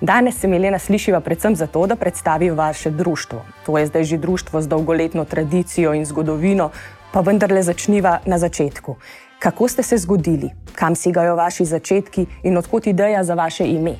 Danes 0.00 0.40
se 0.40 0.48
Milena 0.48 0.78
slišiva 0.78 1.20
predvsem 1.20 1.56
zato, 1.56 1.86
da 1.86 1.96
predstavi 1.96 2.50
vaše 2.50 2.90
društvo. 2.90 3.44
To 3.66 3.78
je 3.78 3.86
zdaj 3.86 4.04
že 4.04 4.18
društvo 4.18 4.62
z 4.62 4.68
dolgoletno 4.68 5.24
tradicijo 5.24 5.94
in 5.94 6.06
zgodovino, 6.06 6.70
pa 7.12 7.20
vendarle 7.20 7.62
začniva 7.62 8.18
na 8.26 8.38
začetku. 8.38 8.96
Kako 9.38 9.68
ste 9.68 9.82
se 9.82 9.98
zgodili, 9.98 10.50
kam 10.74 10.94
segajo 10.94 11.36
vaši 11.36 11.64
začetki 11.64 12.26
in 12.42 12.58
odkot 12.58 12.86
ideja 12.86 13.24
za 13.24 13.34
vaše 13.34 13.66
ime? 13.66 13.94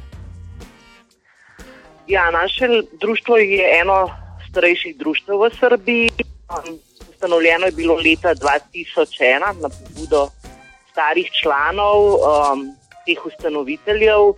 Ja, 2.07 2.31
naše 2.31 2.67
društvo 3.01 3.37
je 3.37 3.81
eno 3.81 4.11
starejših 4.51 4.97
društv 4.99 5.33
v 5.33 5.51
Srbiji. 5.61 6.11
Ustanovljeno 7.19 7.67
je 7.67 7.73
bilo 7.73 7.95
leta 7.95 8.35
2001 8.35 9.63
na 9.63 9.69
pobudo 9.69 10.29
starih 10.91 11.31
članov, 11.43 11.99
um, 12.15 12.77
teh 13.07 13.27
ustanoviteljev. 13.27 14.21
Uh, 14.21 14.37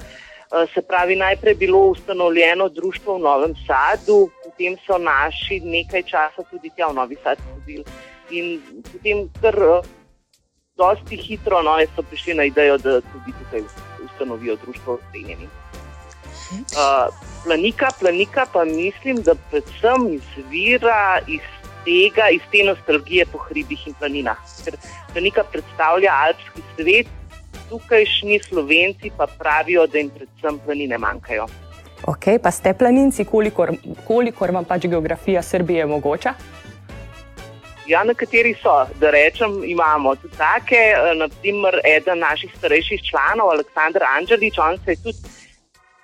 se 0.75 0.83
pravi, 0.83 1.17
najprej 1.17 1.51
je 1.51 1.55
bilo 1.55 1.79
ustanovljeno 1.79 2.69
društvo 2.69 3.17
v 3.17 3.21
Novem 3.21 3.55
Sadu, 3.67 4.31
potem 4.45 4.79
so 4.87 4.99
naši 4.99 5.61
nekaj 5.61 6.03
časa 6.03 6.43
tudi 6.51 6.71
tja 6.77 6.89
v 6.89 6.95
Novi 6.95 7.17
Sad 7.23 7.39
hodili. 7.53 7.85
In 8.31 8.63
potem, 8.93 9.29
kar 9.43 9.57
uh, 9.61 9.85
dosti 10.77 11.17
hitro 11.17 11.63
no, 11.63 11.77
so 11.97 12.03
prišli 12.03 12.35
na 12.35 12.49
idejo, 12.49 12.79
da 12.79 13.01
tudi 13.01 13.37
tukaj 13.45 13.61
ustanovijo 14.05 14.57
društvo 14.65 14.99
Zrenjanin. 15.11 15.53
Uh, 16.51 17.13
planika, 17.45 17.89
planika 18.01 18.47
pa 18.53 18.65
mislim, 18.65 19.17
da 19.17 19.35
predvsem 19.51 20.13
izvira 20.17 21.21
iz 21.29 21.60
tega, 21.85 22.29
iz 22.35 22.45
te 22.53 22.65
nostalgije 22.67 23.27
po 23.33 23.39
hribih 23.49 23.87
in 23.87 23.97
planinah. 23.99 24.39
Ker 24.65 24.77
planika 25.13 25.45
predstavlja 25.53 26.13
alpski 26.27 26.63
svet, 26.77 27.11
tukajšnji 27.71 28.41
slovenci 28.49 29.11
pa 29.17 29.27
pravijo, 29.27 29.87
da 29.87 29.99
jim 29.99 30.11
predvsem 30.11 30.59
planine 30.65 30.99
manjkajo. 30.99 31.47
Ok, 32.07 32.25
pa 32.43 32.51
ste 32.51 32.73
planinci, 32.75 33.25
kolikor, 33.25 33.75
kolikor 34.07 34.51
vam 34.57 34.65
pač 34.65 34.87
geografija 34.89 35.43
Srbije 35.43 35.85
omogoča? 35.85 36.35
Ja, 37.91 38.05
nekateri 38.05 38.55
so, 38.63 38.73
da 39.01 39.11
rečem, 39.11 39.63
imamo 39.67 40.15
tudi 40.17 40.37
take. 40.37 40.79
Eh, 40.95 41.15
Naprimer, 41.19 41.81
eden 41.85 42.19
naših 42.19 42.53
starejših 42.59 43.03
članov, 43.11 43.51
Aleksandr 43.51 44.05
Anželič, 44.17 44.59
on 44.59 44.79
se 44.85 44.95
je 44.95 45.03
tudi 45.03 45.19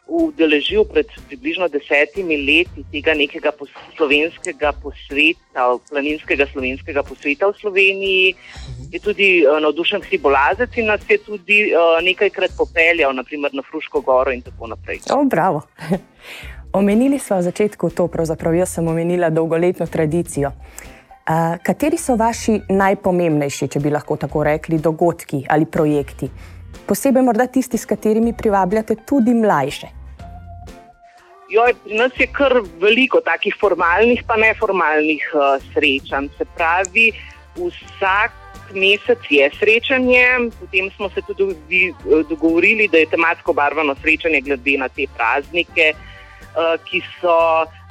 udeležil 0.06 0.84
pred 0.86 1.06
približno 1.26 1.66
desetimi 1.68 2.38
leti 2.38 2.84
tega 2.92 3.14
nekega 3.14 3.50
slovenskega 3.96 4.72
posveta, 4.82 5.66
planinskega 5.90 6.46
slovenskega 6.52 7.02
posveta 7.02 7.50
v 7.50 7.58
Sloveniji. 7.60 8.34
Je 8.94 9.00
tudi 9.02 9.42
uh, 9.42 9.58
navdušen 9.60 10.06
hribolazec 10.06 10.78
in 10.78 10.86
nas 10.86 11.02
je 11.10 11.18
tudi 11.18 11.74
uh, 11.74 11.98
nekajkrat 12.02 12.54
popeljal, 12.58 13.14
naprimer 13.14 13.54
na 13.54 13.62
Fruško 13.66 14.00
goro 14.00 14.30
in 14.30 14.42
tako 14.46 14.70
naprej. 14.70 15.02
O, 15.10 15.24
bravo. 15.24 15.66
Omenili 16.78 17.18
smo 17.18 17.40
v 17.40 17.42
začetku 17.42 17.90
to, 17.90 18.06
pravzaprav 18.06 18.54
jaz 18.54 18.78
sem 18.78 18.88
omenila 18.88 19.30
dolgoletno 19.30 19.86
tradicijo. 19.86 20.52
Uh, 21.26 21.58
kateri 21.62 21.98
so 21.98 22.14
vaši 22.14 22.60
najpomembnejši, 22.70 23.68
če 23.74 23.80
bi 23.82 23.90
lahko 23.90 24.14
tako 24.16 24.44
rekli, 24.46 24.78
dogodki 24.78 25.42
ali 25.50 25.66
projekti? 25.66 26.30
Posebej 26.86 27.22
morda 27.26 27.48
tisti, 27.50 27.78
s 27.78 27.88
katerimi 27.88 28.30
privabljate 28.36 28.94
tudi 29.02 29.34
mlajše. 29.34 29.95
Joj, 31.48 31.74
pri 31.84 31.94
nas 31.94 32.12
je 32.18 32.26
kar 32.26 32.58
veliko 32.82 33.20
takih 33.22 33.54
formalnih, 33.60 34.22
pa 34.26 34.34
neformalnih 34.36 35.28
uh, 35.34 35.62
srečanj. 35.74 36.26
Se 36.38 36.46
pravi, 36.56 37.12
vsak 37.54 38.32
mesec 38.74 39.28
je 39.30 39.46
srečanje, 39.54 40.50
potem 40.58 40.90
smo 40.96 41.08
se 41.14 41.22
tudi 41.22 41.92
dogovorili, 42.28 42.88
da 42.88 42.98
je 42.98 43.12
tematsko 43.14 43.52
barvano 43.52 43.94
srečanje 44.02 44.40
glede 44.40 44.74
na 44.78 44.88
te 44.88 45.06
praznike, 45.16 45.92
uh, 45.94 46.74
ki 46.88 47.02
so, 47.20 47.38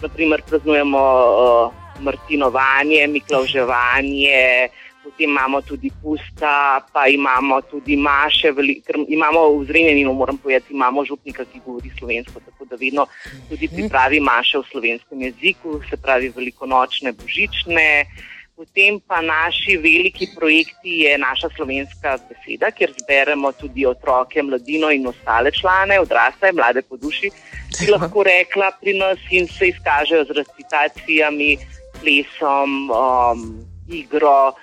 naprimer, 0.03 0.43
praznujemo 0.49 0.99
uh, 0.99 1.71
Martinovanje, 2.03 3.07
Miklauževanje. 3.07 4.67
Potem 5.05 5.29
imamo 5.29 5.61
tudi 5.61 5.91
pusta, 6.01 6.81
pa 6.91 7.05
imamo 7.07 7.61
tudi 7.61 7.93
maše, 7.95 8.49
ker 8.81 8.97
imamo 9.05 9.61
v 9.61 9.65
Zrenjaninu, 9.69 10.13
moram 10.13 10.37
povedati, 10.37 10.73
imamo 10.73 11.05
župnika, 11.05 11.45
ki 11.45 11.61
govori 11.65 11.91
slovensko, 11.93 12.41
tako 12.41 12.65
da 12.65 12.75
vedno 12.75 13.05
tudi 13.49 13.69
pripravi 13.69 14.19
maše 14.19 14.57
v 14.57 14.65
slovenskem 14.71 15.21
jeziku, 15.21 15.77
se 15.89 15.97
pravi 16.01 16.33
velikonočne, 16.33 17.13
božične. 17.13 18.09
Potem 18.55 18.97
pa 19.03 19.21
naši 19.21 19.77
veliki 19.77 20.29
projekti 20.33 21.03
je 21.03 21.17
naša 21.21 21.49
slovenska 21.53 22.17
beseda, 22.25 22.71
kjer 22.71 22.93
zberemo 23.03 23.51
tudi 23.51 23.85
otroke, 23.85 24.41
mladino 24.41 24.89
in 24.95 25.05
ostale 25.07 25.51
člane, 25.51 25.99
odrasle, 25.99 26.49
mlade 26.55 26.81
po 26.81 26.97
duši, 26.97 27.29
ki 27.77 27.91
lahko 27.91 28.23
rekla 28.23 28.71
pri 28.81 28.97
nas 28.97 29.19
in 29.29 29.45
se 29.51 29.69
izkažejo 29.69 30.23
z 30.25 30.39
recitacijami, 30.39 31.57
plesom, 32.01 32.89
um, 32.89 33.43
igro. 33.91 34.55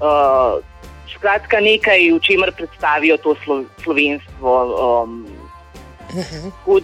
Uh, 0.00 0.64
skratka, 1.12 1.60
nekaj, 1.60 2.10
v 2.16 2.20
čemer 2.24 2.52
predstavijo 2.56 3.16
to 3.20 3.36
slo, 3.44 3.64
slovenstvo. 3.84 4.52
Um, 5.04 5.26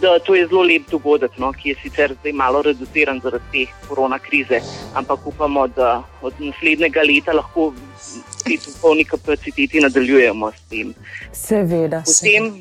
da, 0.01 0.19
to 0.19 0.35
je 0.35 0.47
zelo 0.47 0.62
lep 0.62 0.87
dogodek, 0.91 1.35
no, 1.38 1.51
ki 1.53 1.73
je 1.73 1.77
sicer 1.83 2.14
zdaj 2.21 2.33
malo 2.33 2.62
reduciran 2.62 3.21
zaradi 3.21 3.64
te 3.67 3.88
korona 3.88 4.19
krize, 4.19 4.61
ampak 4.95 5.27
upamo, 5.27 5.67
da 5.67 6.03
od 6.23 6.35
naslednjega 6.38 7.03
leta 7.03 7.35
lahko 7.35 7.73
v 7.73 8.59
polni 8.81 9.05
kapaciteti 9.05 9.81
nadaljujemo 9.81 10.53
s 10.53 10.62
tem. 10.71 10.95
Seveda. 11.33 12.05
Potem 12.07 12.53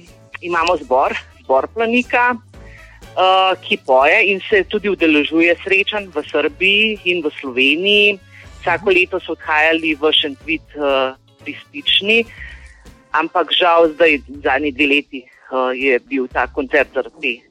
imamo 0.42 0.78
zbor, 0.82 1.14
zbor 1.44 1.68
planika. 1.68 2.36
Uh, 3.16 3.56
ki 3.64 3.78
poje 3.86 4.18
in 4.28 4.42
se 4.44 4.66
tudi 4.68 4.90
udeležuje 4.92 5.54
srečanj 5.64 6.10
v 6.12 6.20
Srbiji 6.28 6.98
in 7.08 7.22
v 7.24 7.30
Sloveniji, 7.40 8.20
vsako 8.66 8.90
leto 8.90 9.22
so 9.22 9.38
odhajali 9.38 9.94
v 9.94 10.10
Šentvit 10.10 10.74
uh, 10.74 11.14
pristični, 11.46 12.26
ampak 13.14 13.54
žal 13.54 13.94
zdaj, 13.94 14.26
zadnji 14.42 14.74
dve 14.74 14.88
leti, 14.90 15.22
uh, 15.54 15.70
je 15.70 16.00
bil 16.10 16.26
ta 16.28 16.50
koncert 16.50 16.90
zaradi 16.98 17.46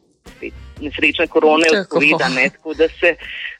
nesrečne 0.83 1.27
korone 1.27 1.71
odpovedan. 1.71 2.35
Tako 2.53 2.75
da 2.75 2.89
se 2.89 3.15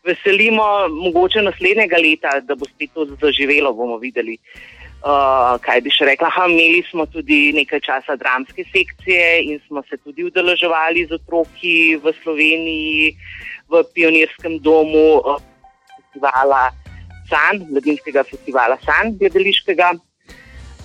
veselimo, 0.05 0.89
mogoče 0.89 1.43
naslednjega 1.43 1.97
leta, 1.97 2.41
da 2.41 2.55
bo 2.55 2.67
spet 2.67 2.91
to 2.95 3.07
zaživelo, 3.23 3.73
bomo 3.73 3.99
videli. 4.03 4.39
Uh, 5.05 5.61
kaj 5.61 5.83
bi 5.85 5.93
še 5.93 6.07
rekla? 6.09 6.31
Ha, 6.33 6.47
imeli 6.49 6.81
smo 6.89 7.05
tudi 7.07 7.53
nekaj 7.53 7.81
časa 7.85 8.17
dramske 8.17 8.65
sekcije 8.73 9.43
in 9.45 9.61
smo 9.67 9.83
se 9.85 9.99
tudi 10.01 10.25
udeleževali 10.25 11.05
z 11.05 11.19
otroki 11.19 12.01
v 12.01 12.13
Sloveniji, 12.23 13.11
v 13.69 13.83
pionirskem 13.93 14.57
domu 14.65 15.21
uh, 15.21 15.37
festivala. 15.93 16.71
San, 17.29 17.63
mladinskega 17.71 18.25
festivala 18.31 18.77
San, 18.85 19.17
gledališkega. 19.19 19.93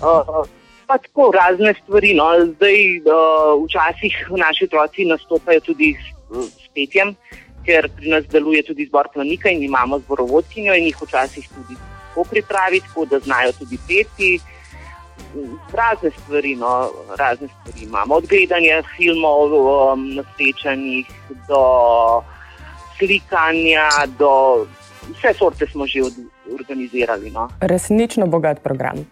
Uh, 0.00 0.46
pa 0.86 0.98
tako 0.98 1.30
razne 1.34 1.74
stvari. 1.82 2.14
No. 2.14 2.30
Zdaj, 2.54 2.78
uh, 2.98 3.64
včasih 3.64 4.16
naši 4.36 4.64
otroci 4.64 5.04
nastopajo 5.04 5.60
tudi 5.60 5.94
s, 5.94 6.08
s 6.64 6.72
petjem, 6.74 7.14
ker 7.66 7.90
pri 7.96 8.10
nas 8.10 8.26
deluje 8.32 8.62
tudi 8.66 8.86
zbor 8.88 9.08
planika 9.14 9.50
in 9.50 9.62
imamo 9.62 9.98
zborovodkinjo 9.98 10.74
in 10.74 10.88
jih 10.90 11.02
včasih 11.02 11.48
tudi 11.48 11.78
tako 12.08 12.24
pripraviti, 12.30 12.86
tako 12.88 13.04
da 13.04 13.18
znajo 13.18 13.52
tudi 13.58 13.78
peti. 13.88 14.40
Razne 15.72 16.10
stvari, 16.10 16.56
no, 16.56 16.90
razne 17.18 17.48
stvari 17.48 17.84
imamo, 17.84 18.14
od 18.14 18.26
gledanja 18.26 18.82
filmov 18.96 19.52
um, 19.52 20.08
na 20.14 20.24
srečanjih 20.34 21.06
do 21.48 21.62
slikanja, 22.98 23.88
do 24.18 24.66
vse 25.14 25.34
sorte 25.38 25.66
smo 25.66 25.86
že 25.86 26.02
organizirali. 26.52 27.30
No. 27.30 27.48
Resnično 27.60 28.26
bogat 28.26 28.62
program. 28.62 29.06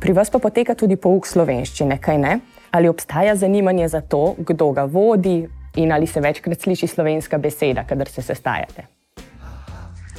Pri 0.00 0.12
vas 0.12 0.30
pa 0.30 0.38
poteka 0.38 0.74
tudi 0.74 0.96
pouk 0.96 1.26
slovenščine, 1.26 1.98
kaj 2.02 2.18
ne? 2.18 2.38
Ali 2.70 2.88
obstaja 2.88 3.36
zanimanje 3.36 3.88
za 3.88 4.00
to, 4.00 4.34
kdo 4.38 4.72
ga 4.72 4.84
vodi 4.84 5.48
in 5.76 5.92
ali 5.92 6.06
se 6.06 6.20
večkrat 6.20 6.60
sliši 6.60 6.86
slovenska 6.86 7.38
beseda, 7.38 7.84
kadar 7.84 8.08
se 8.08 8.22
sestajate? 8.22 8.86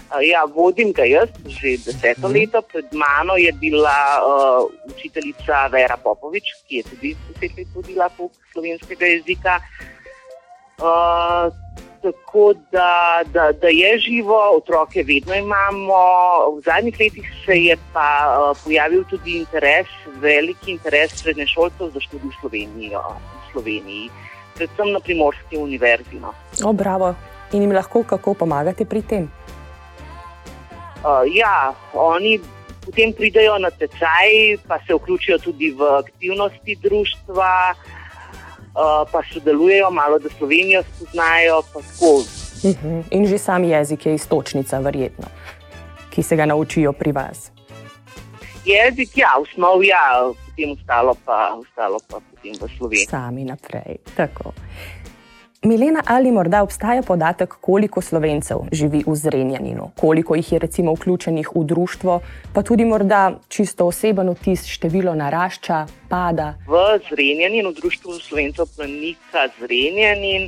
Ja, 0.10 0.42
vodim 0.50 0.90
ga 0.90 1.06
jaz 1.06 1.30
že 1.46 1.78
deseto 1.86 2.28
mhm. 2.28 2.34
leto. 2.34 2.62
Pred 2.62 2.90
mano 2.94 3.38
je 3.38 3.52
bila 3.54 3.98
uh, 4.18 4.66
učiteljica 4.90 5.68
Vera 5.72 5.98
Popovič, 5.98 6.66
ki 6.68 6.82
je 6.82 6.84
tudi 6.84 7.16
deset 7.30 7.58
let 7.58 7.68
vodila 7.76 8.10
pouk 8.10 8.34
slovenskega 8.54 9.06
jezika. 9.06 9.60
Uh, 10.80 11.54
tako 12.12 12.54
da, 12.72 13.22
da, 13.34 13.52
da 13.52 13.68
je 13.68 13.98
živo, 14.00 14.40
otroke 14.58 15.04
vedno 15.04 15.36
imamo. 15.36 16.00
V 16.58 16.62
zadnjih 16.66 16.96
letih 17.00 17.32
se 17.46 17.58
je 17.58 17.78
pa 17.94 18.10
uh, 18.28 18.58
pojavil 18.64 19.04
tudi 19.10 19.38
interes, 19.38 19.88
veliki 20.22 20.72
interes 20.72 21.12
srednješolcev 21.22 21.94
za 21.94 22.00
študij 22.00 22.30
v 22.30 22.40
Sloveniji, 22.42 22.90
v 22.90 23.52
Sloveniji 23.52 24.10
predvsem 24.60 24.92
na 24.92 25.00
primorski 25.00 25.58
univerzi. 25.58 26.20
No. 26.20 26.34
O, 26.64 26.74
bravo. 26.74 27.16
In 27.52 27.64
jim 27.64 27.72
lahko 27.74 28.04
kako 28.04 28.34
pomagate 28.34 28.86
pri 28.86 29.02
tem? 29.02 29.30
Uh, 31.00 31.24
ja, 31.32 31.72
oni 31.96 32.38
potem 32.84 33.14
pridejo 33.16 33.56
na 33.64 33.72
tečaj, 33.72 34.60
pa 34.68 34.80
se 34.84 34.94
vključijo 34.94 35.40
tudi 35.40 35.72
v 35.72 35.88
aktivnosti 36.04 36.76
društva. 36.84 37.52
Eh, 38.76 39.12
pa 39.12 39.22
sodelujejo, 39.34 39.90
malo 39.92 40.20
da 40.20 40.30
Slovenijo 40.38 40.84
spoznajo. 40.84 41.62
Mhm. 42.64 43.02
In 43.12 43.28
že 43.28 43.38
sam 43.38 43.64
jezik 43.64 44.06
je 44.06 44.16
istočnica, 44.16 44.80
verjetno, 44.80 45.26
ki 46.10 46.24
se 46.24 46.36
ga 46.36 46.46
naučijo 46.46 46.94
pri 46.94 47.12
vas. 47.12 47.52
Jezik, 48.66 49.18
ja, 49.18 49.30
osnov, 49.42 49.84
ja, 49.84 50.32
potem 50.46 50.72
ostalo 50.72 51.16
pa, 51.26 51.56
ostalo 51.56 52.00
pa 52.10 52.20
potem 52.20 52.54
v 52.54 52.78
Sloveniji. 52.78 53.08
Sami 53.10 53.44
naprej. 53.44 53.98
Tako. 54.16 54.54
Milena, 55.62 56.00
ali 56.06 56.32
morda 56.32 56.62
obstaja 56.64 57.02
podatek, 57.04 57.54
koliko 57.62 58.02
slovencev 58.02 58.62
živi 58.72 59.02
v 59.08 59.16
Zrenjaninu, 59.16 59.90
koliko 60.00 60.36
jih 60.36 60.52
je 60.52 60.60
recimo 60.60 60.94
vključenih 60.94 61.50
v 61.56 61.64
društvo, 61.68 62.22
pa 62.54 62.64
tudi 62.64 62.86
morda 62.86 63.34
čisto 63.50 63.88
oseben 63.92 64.30
vtis, 64.30 64.64
število 64.72 65.16
narašča, 65.20 65.82
pada? 66.10 66.54
V 66.68 66.80
Zrenjaninu, 67.10 67.74
v 67.74 67.76
društvu 67.82 68.16
slovencev 68.24 68.72
Planika 68.76 69.50
Zrenjanin, 69.60 70.48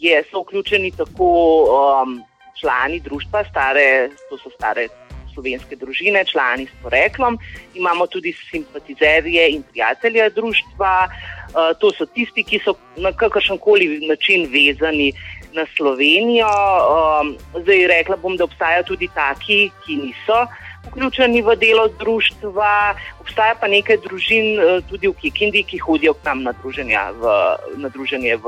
je, 0.00 0.24
so 0.30 0.40
vključeni 0.40 0.94
tako 0.96 1.28
um, 1.68 2.22
člani 2.60 3.00
društva, 3.04 3.44
stare, 3.50 4.08
to 4.30 4.38
so 4.38 4.48
stare 4.56 4.88
slovenske 5.34 5.76
družine, 5.76 6.24
člani 6.24 6.66
s 6.66 6.82
poreklom. 6.82 7.36
Imamo 7.74 8.06
tudi 8.06 8.32
simpatizerje 8.50 9.50
in 9.50 9.62
prijatelje 9.62 10.30
društva. 10.30 11.08
Uh, 11.48 11.72
to 11.80 11.88
so 11.96 12.04
tisti, 12.06 12.44
ki 12.44 12.60
so 12.60 12.74
na 12.96 13.12
kakršen 13.12 13.58
koli 13.58 14.06
način 14.08 14.44
vezani 14.52 15.12
na 15.56 15.64
Slovenijo. 15.76 16.48
Um, 16.48 17.36
zdaj 17.62 17.86
rekla 17.86 18.16
bom, 18.16 18.36
da 18.36 18.44
obstajajo 18.44 18.82
tudi 18.82 19.08
taki, 19.14 19.70
ki 19.86 19.96
niso 19.96 20.44
vključeni 20.90 21.42
v 21.42 21.56
delo 21.56 21.88
društva. 21.88 22.94
Obstaja 23.20 23.56
pa 23.60 23.68
nekaj 23.68 23.96
družin 24.04 24.60
uh, 24.60 24.84
tudi 24.90 25.08
v 25.08 25.16
Kikindi, 25.22 25.64
ki 25.64 25.80
hodijo 25.80 26.14
k 26.14 26.28
nam 26.28 26.44
na 26.44 26.52
druženje 26.52 28.36
v, 28.36 28.44
v 28.44 28.46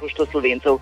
Društvo 0.00 0.26
Slovencev. 0.30 0.78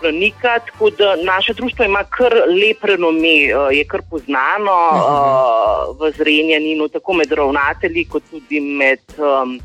Planika, 0.00 0.58
tako 0.58 0.90
da 0.90 1.16
naše 1.16 1.54
društvo 1.54 1.84
ima 1.84 2.04
kar 2.04 2.32
lep 2.32 2.84
renome, 2.84 3.48
je 3.72 3.84
kar 3.88 4.02
poznano 4.10 4.76
uh, 4.92 5.96
v 6.00 6.12
Zrenjaninu, 6.16 6.88
tako 6.88 7.12
med 7.12 7.32
ravnatelji, 7.32 8.04
kot 8.04 8.22
tudi 8.30 8.60
med 8.60 9.00
um, 9.16 9.56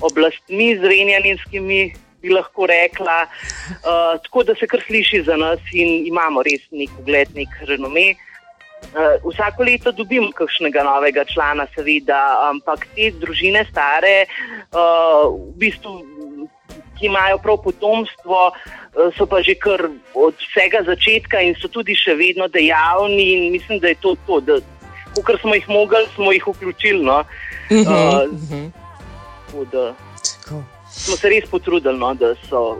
oblastmi 0.00 0.76
zrenjaninskimi, 0.80 1.80
bi 2.22 2.32
lahko 2.34 2.66
rekla. 2.66 3.26
Uh, 3.26 4.16
tako 4.22 4.42
da 4.42 4.54
se 4.54 4.66
kar 4.66 4.82
sliši 4.86 5.22
za 5.26 5.36
nas 5.36 5.60
in 5.72 6.06
imamo 6.06 6.42
res 6.42 6.64
nek 6.70 6.90
ugled, 7.00 7.34
nek 7.34 7.60
renome. 7.68 8.14
Uh, 8.92 9.16
vsako 9.24 9.64
leto 9.64 9.92
dobimo 9.92 10.30
kakšnega 10.36 10.84
novega 10.84 11.24
člana, 11.24 11.66
seveda, 11.74 12.20
ampak 12.50 12.86
te 12.94 13.10
družine 13.20 13.64
stare, 13.70 14.26
uh, 14.70 15.32
v 15.32 15.56
bistvu, 15.60 15.96
ki 16.96 17.08
imajo 17.10 17.40
prav 17.44 17.58
potomstvo, 17.64 18.40
uh, 18.52 19.10
so 19.16 19.26
pa 19.28 19.42
že 19.44 19.56
kar 19.60 19.88
od 20.14 20.36
vsega 20.40 20.84
začetka 20.86 21.42
in 21.44 21.56
so 21.60 21.68
tudi 21.68 21.96
še 21.96 22.16
vedno 22.16 22.48
dejavni. 22.48 23.50
Mislim, 23.52 23.80
da 23.80 23.92
je 23.92 24.00
to 24.00 24.16
to, 24.28 24.40
da 24.40 24.60
kar 25.24 25.40
smo 25.40 25.56
jih 25.56 25.68
mogli, 25.68 26.04
smo 26.14 26.32
jih 26.32 26.44
vključili. 26.46 27.04
No? 27.04 27.20
Uh 27.20 27.76
-huh, 27.76 28.28
uh 28.28 28.40
-huh. 28.50 28.85
Da, 29.72 29.94
smo 30.90 31.16
se 31.16 31.28
res 31.28 31.50
potrudili, 31.50 31.98
no, 31.98 32.14
da, 32.14 32.34
so, 32.48 32.78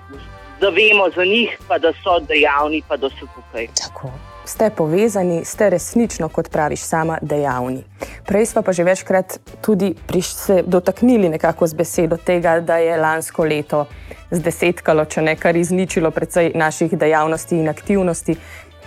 da 0.60 0.68
vemo 0.68 1.10
za 1.16 1.24
njih, 1.24 1.58
pa 1.68 1.78
da 1.78 1.92
so 1.92 2.18
dejavni, 2.28 2.82
pa 2.88 2.96
da 2.96 3.10
so 3.10 3.28
tukaj. 3.34 3.68
Tako. 3.82 4.10
Ste 4.46 4.70
povezani, 4.70 5.44
ste 5.44 5.70
resnično, 5.70 6.28
kot 6.28 6.50
praviš, 6.50 6.80
sama 6.80 7.18
dejavni. 7.22 7.82
Prej 8.26 8.46
smo 8.46 8.62
pa 8.62 8.72
že 8.72 8.84
večkrat 8.84 9.38
tudi 9.62 9.94
se 10.22 10.62
dotaknili 10.66 11.28
nekako 11.28 11.66
z 11.66 11.74
besedo 11.74 12.16
tega, 12.16 12.60
da 12.60 12.76
je 12.76 12.96
lansko 12.96 13.44
leto 13.44 13.86
zdesetkalo, 14.30 15.04
če 15.04 15.22
ne 15.22 15.36
kar 15.36 15.56
izničilo 15.56 16.10
precej 16.10 16.52
naših 16.54 16.98
dejavnosti 16.98 17.56
in 17.56 17.68
aktivnosti. 17.68 18.36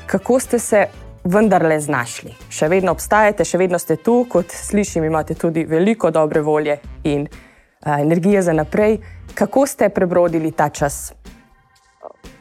Kako 0.06 0.40
ste 0.40 0.60
se 0.60 0.88
vendarle 1.24 1.80
znašli? 1.80 2.34
Še 2.50 2.68
vedno 2.68 2.92
obstajate, 2.92 3.46
še 3.46 3.58
vedno 3.58 3.80
ste 3.80 3.96
tu, 3.96 4.26
kot 4.30 4.52
slišim, 4.52 5.04
imate 5.04 5.36
tudi 5.36 5.66
veliko 5.66 6.12
dobre 6.12 6.42
volje 6.42 6.80
in 7.04 7.28
energije 7.86 8.42
za 8.42 8.54
naprej. 8.54 8.98
Kako 9.34 9.68
ste 9.68 9.90
prebrodili 9.90 10.52
ta 10.52 10.70
čas? 10.70 11.14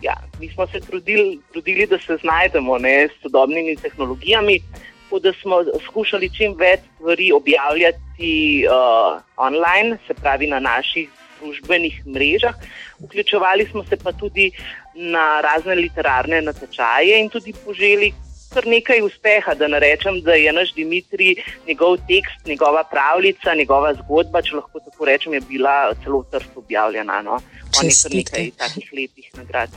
Ja, 0.03 0.15
mi 0.41 0.49
smo 0.49 0.67
se 0.67 0.81
trudili, 0.81 1.41
trudili 1.53 1.87
da 1.87 1.99
se 1.99 2.17
znajdemo 2.21 2.79
ne, 2.79 3.09
s 3.09 3.23
sodobnimi 3.23 3.77
tehnologijami, 3.77 4.61
tako 5.05 5.19
da 5.19 5.33
smo 5.33 5.57
skušali 5.85 6.31
čim 6.37 6.55
več 6.59 6.81
stvari 6.95 7.33
objavljati 7.33 8.65
uh, 8.67 9.21
online, 9.37 9.99
se 10.07 10.15
pravi 10.15 10.47
na 10.47 10.61
naših 10.61 11.09
družbenih 11.41 12.07
mrežah. 12.07 12.55
Vključevali 12.99 13.67
smo 13.71 13.85
se 13.85 13.97
pa 13.97 14.13
tudi 14.13 14.51
na 14.95 15.41
razne 15.41 15.75
literarne 15.75 16.43
natečaje 16.43 17.21
in 17.21 17.29
tudi 17.29 17.55
poželi 17.65 18.13
kar 18.55 18.67
nekaj 18.67 19.03
uspeha, 19.03 19.55
da 19.55 19.69
ne 19.69 19.81
rečem, 19.81 20.21
da 20.25 20.33
je 20.33 20.53
naš 20.53 20.73
Dimitrij, 20.75 21.35
njegov 21.67 21.97
tekst, 22.09 22.47
njegova 22.47 22.85
pravljica, 22.91 23.55
njegova 23.55 23.95
zgodba, 23.95 24.43
če 24.43 24.57
lahko 24.57 24.81
tako 24.81 25.05
rečem, 25.05 25.35
je 25.35 25.41
bila 25.41 25.95
celo 26.05 26.21
v 26.21 26.31
Trstu 26.31 26.65
objavljena. 26.65 27.23
No? 27.23 27.41
On 27.79 27.87
je 27.87 27.95
kar 28.03 28.15
nekaj 28.15 28.51
takih 28.59 28.93
lepih 28.93 29.31
nagrad 29.37 29.71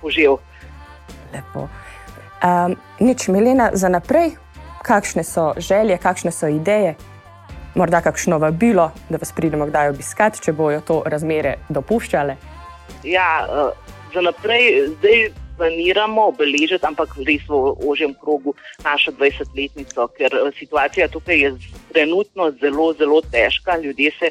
požel. 0.00 0.38
Lepo. 1.34 1.68
Um, 2.42 2.76
nič, 3.00 3.28
Milena, 3.28 3.70
za 3.72 3.88
naprej, 3.88 4.34
kakšne 4.82 5.24
so 5.24 5.52
želje, 5.58 5.98
kakšne 5.98 6.30
so 6.30 6.50
ideje, 6.52 6.94
morda 7.74 8.00
kakšno 8.00 8.38
vabilo, 8.38 8.90
da 9.08 9.18
vas 9.22 9.32
pridemo 9.32 9.66
kdaj 9.66 9.90
obiskati, 9.94 10.42
če 10.42 10.52
bojo 10.52 10.80
to 10.80 11.02
razmere 11.06 11.56
dopuščale? 11.68 12.36
Ja, 13.04 13.46
uh, 13.48 13.72
za 14.14 14.20
naprej, 14.20 14.88
zdaj 14.98 15.28
planiramo 15.56 16.28
obeležiti, 16.32 16.84
ampak 16.86 17.16
res 17.26 17.44
v 17.48 17.60
ožjem 17.88 18.14
krogu 18.20 18.54
našo 18.84 19.12
20-letnico, 19.16 20.08
ker 20.16 20.30
eh, 20.32 20.52
situacija 20.58 21.08
tukaj 21.08 21.40
je 21.40 21.54
trenutno 21.92 22.50
zelo, 22.60 22.92
zelo 22.98 23.20
težka. 23.20 23.78
Ljudje 23.82 24.10
se 24.18 24.30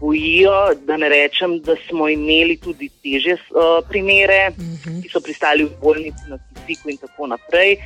bojijo, 0.00 0.74
da 0.86 0.96
ne 0.96 1.08
rečem, 1.08 1.60
da 1.60 1.76
smo 1.88 2.08
imeli 2.08 2.56
tudi 2.56 2.88
teže 3.02 3.32
uh, 3.32 3.88
primere, 3.88 4.50
uh 4.50 4.58
mhm. 4.58 4.74
-huh. 4.74 5.02
ki 5.02 5.08
so 5.08 5.20
pristali 5.20 5.64
v 5.64 5.70
bolnici 5.82 6.24
na 6.28 6.38
Kisiku 6.66 6.90
in 6.90 6.96
tako 6.96 7.26
naprej. 7.26 7.76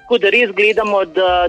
Tako 0.00 0.18
da 0.18 0.30
res 0.30 0.50
gledamo, 0.50 1.04
da. 1.04 1.48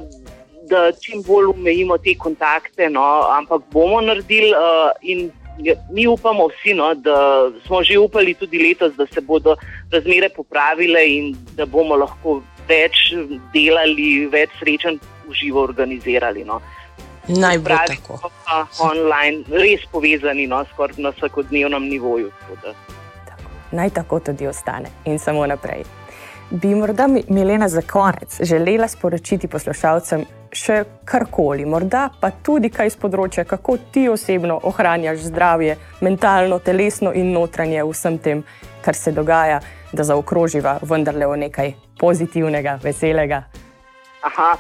Da 0.72 0.92
čim 0.92 1.24
bolj 1.24 1.46
umejimo 1.46 1.98
te 1.98 2.14
kontakte, 2.16 2.90
no, 2.90 3.04
ampak 3.38 3.62
bomo 3.74 4.02
naredili, 4.02 4.52
uh, 4.52 4.92
in 5.02 5.32
mi 5.92 6.08
upamo, 6.08 6.48
vsi, 6.48 6.74
no, 6.74 6.94
da 6.96 7.52
smo 7.66 7.84
že 7.84 7.98
upali 7.98 8.34
tudi 8.34 8.60
letos, 8.60 8.96
da 8.96 9.06
se 9.08 9.22
bodo 9.22 9.56
razmere 9.92 10.30
popravile 10.30 11.04
in 11.08 11.36
da 11.56 11.66
bomo 11.66 11.96
lahko 11.96 12.42
več 12.68 13.14
delali, 13.54 14.28
več 14.32 14.50
srečen 14.60 15.00
v 15.28 15.34
živo 15.34 15.62
organizirali. 15.62 16.44
No. 16.44 16.62
Naj 17.28 17.58
bo 17.58 17.70
Pravi, 17.70 17.98
tako. 17.98 18.32
Online, 18.80 19.44
res 19.50 19.86
povezani 19.92 20.48
no, 20.48 20.64
na 20.98 21.14
vsakodnevnem 21.18 21.90
nivoju. 21.90 22.32
Tako 22.42 22.56
tako. 22.66 23.50
Naj 23.72 23.90
tako 23.90 24.20
tudi 24.20 24.48
ostane 24.48 24.90
in 25.06 25.20
samo 25.20 25.46
naprej. 25.48 25.84
Bi 26.52 26.76
morda 26.76 27.08
Milena 27.08 27.70
za 27.70 27.82
konec 27.82 28.42
želela 28.44 28.88
sporočiti 28.88 29.48
poslušalcem 29.48 30.26
še 30.52 30.84
karkoli, 31.06 31.66
morda 31.66 32.10
pa 32.22 32.32
tudi 32.44 32.70
kaj 32.70 32.92
iz 32.92 32.98
področja, 33.00 33.46
kako 33.48 33.78
ti 33.92 34.08
osebno 34.10 34.60
ohranjaš 34.64 35.28
zdravje, 35.32 35.78
mentalno, 36.02 36.60
telesno 36.60 37.14
in 37.14 37.32
notranje 37.34 37.84
vsem 37.88 38.18
tem, 38.20 38.44
kar 38.82 38.96
se 38.96 39.12
dogaja 39.12 39.62
da 39.94 40.04
zaokroživa 40.04 40.80
vendarle 40.82 41.28
v 41.28 41.38
nekaj 41.48 41.74
pozitivnega, 42.00 42.80
veselega. 42.84 43.44
Aha. 44.22 44.56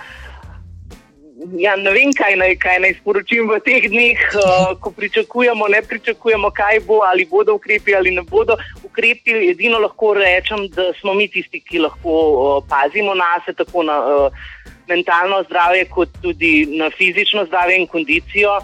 Ja, 1.57 1.73
ne 1.75 1.89
vem, 1.89 2.11
kaj 2.13 2.35
naj, 2.37 2.53
kaj 2.61 2.77
naj 2.83 2.91
sporočim 2.99 3.47
v 3.49 3.57
teh 3.65 3.87
dneh, 3.89 4.19
uh, 4.37 4.75
ko 4.77 4.91
pričakujemo, 4.93 5.67
ne 5.73 5.81
pričakujemo, 5.81 6.51
kaj 6.53 6.83
bo, 6.85 6.99
ali 7.01 7.25
bodo 7.25 7.55
ukrepi 7.57 7.95
ali 7.97 8.11
ne 8.13 8.21
bodo 8.21 8.59
ukrepi. 8.85 9.49
Edino 9.49 9.79
lahko 9.81 10.13
rečem, 10.13 10.67
da 10.75 10.91
smo 10.99 11.15
mi 11.17 11.25
tisti, 11.27 11.63
ki 11.65 11.81
lahko 11.87 12.13
uh, 12.13 12.51
pazimo 12.69 13.15
na 13.17 13.39
sebe, 13.45 13.63
tako 13.63 13.83
na 13.89 13.97
uh, 14.05 14.45
mentalno 14.91 15.41
zdravje, 15.47 15.87
kot 15.95 16.21
tudi 16.21 16.67
na 16.79 16.91
fizično 16.97 17.45
zdravje 17.49 17.79
in 17.81 17.87
kondicijo. 17.87 18.59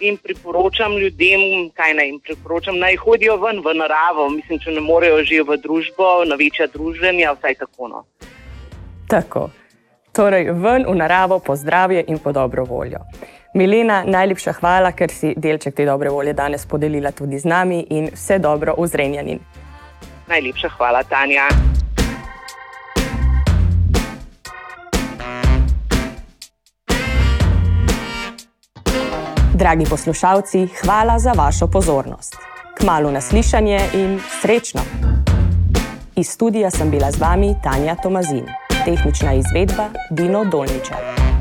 In 0.00 0.16
priporočam 0.16 0.92
ljudem, 0.96 1.70
kaj 1.74 1.94
naj 1.98 2.06
jim 2.06 2.20
priporočam, 2.22 2.78
naj 2.78 2.96
hodijo 3.02 3.36
ven 3.42 3.58
v 3.64 3.74
naravo. 3.74 4.28
Mislim, 4.30 4.60
če 4.62 4.76
ne 4.76 4.80
morejo 4.80 5.24
že 5.26 5.42
v 5.42 5.56
družbo, 5.58 6.22
na 6.24 6.38
večja 6.38 6.68
druženja, 6.70 7.34
vsaj 7.38 7.58
tako. 7.64 7.88
No. 7.88 8.04
Tako. 9.10 9.48
Torej, 10.14 10.52
ven 10.54 10.86
v 10.86 10.94
naravo, 10.98 11.38
po 11.38 11.56
zdravje 11.56 12.04
in 12.08 12.18
po 12.18 12.32
dobro 12.32 12.64
voljo. 12.64 13.02
Milena, 13.54 14.02
najlepša 14.06 14.52
hvala, 14.60 14.92
ker 14.92 15.10
si 15.10 15.32
delček 15.36 15.74
te 15.74 15.86
dobre 15.88 16.10
volje 16.10 16.34
danes 16.36 16.66
podelila 16.66 17.12
tudi 17.12 17.38
z 17.38 17.48
nami 17.48 17.80
in 17.90 18.10
vse 18.12 18.38
dobro 18.38 18.74
v 18.78 18.86
Zrenjanin. 18.86 19.40
Najlepša 20.28 20.68
hvala, 20.76 21.02
Tanja. 21.08 21.48
Dragi 29.58 29.84
poslušalci, 29.90 30.68
hvala 30.82 31.18
za 31.18 31.32
vašo 31.32 31.66
pozornost. 31.66 32.36
Kmalo 32.80 33.10
naslišanje 33.10 33.80
in 33.94 34.20
srečno! 34.40 34.80
Iz 36.16 36.28
studija 36.28 36.70
sem 36.70 36.90
bila 36.90 37.10
z 37.10 37.20
vami 37.20 37.54
Tanja 37.62 37.96
Tomazin, 38.02 38.46
tehnična 38.84 39.32
izvedba 39.32 39.88
Dino 40.10 40.44
Dolničar. 40.44 40.98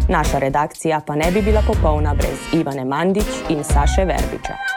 Naša 0.09 0.39
redakcija 0.39 1.01
pa 1.07 1.15
ne 1.15 1.31
bi 1.31 1.41
bila 1.41 1.61
popolna 1.67 2.13
brez 2.13 2.39
Ivane 2.53 2.85
Mandić 2.85 3.29
in 3.49 3.63
Saše 3.63 4.05
Verbiča. 4.05 4.76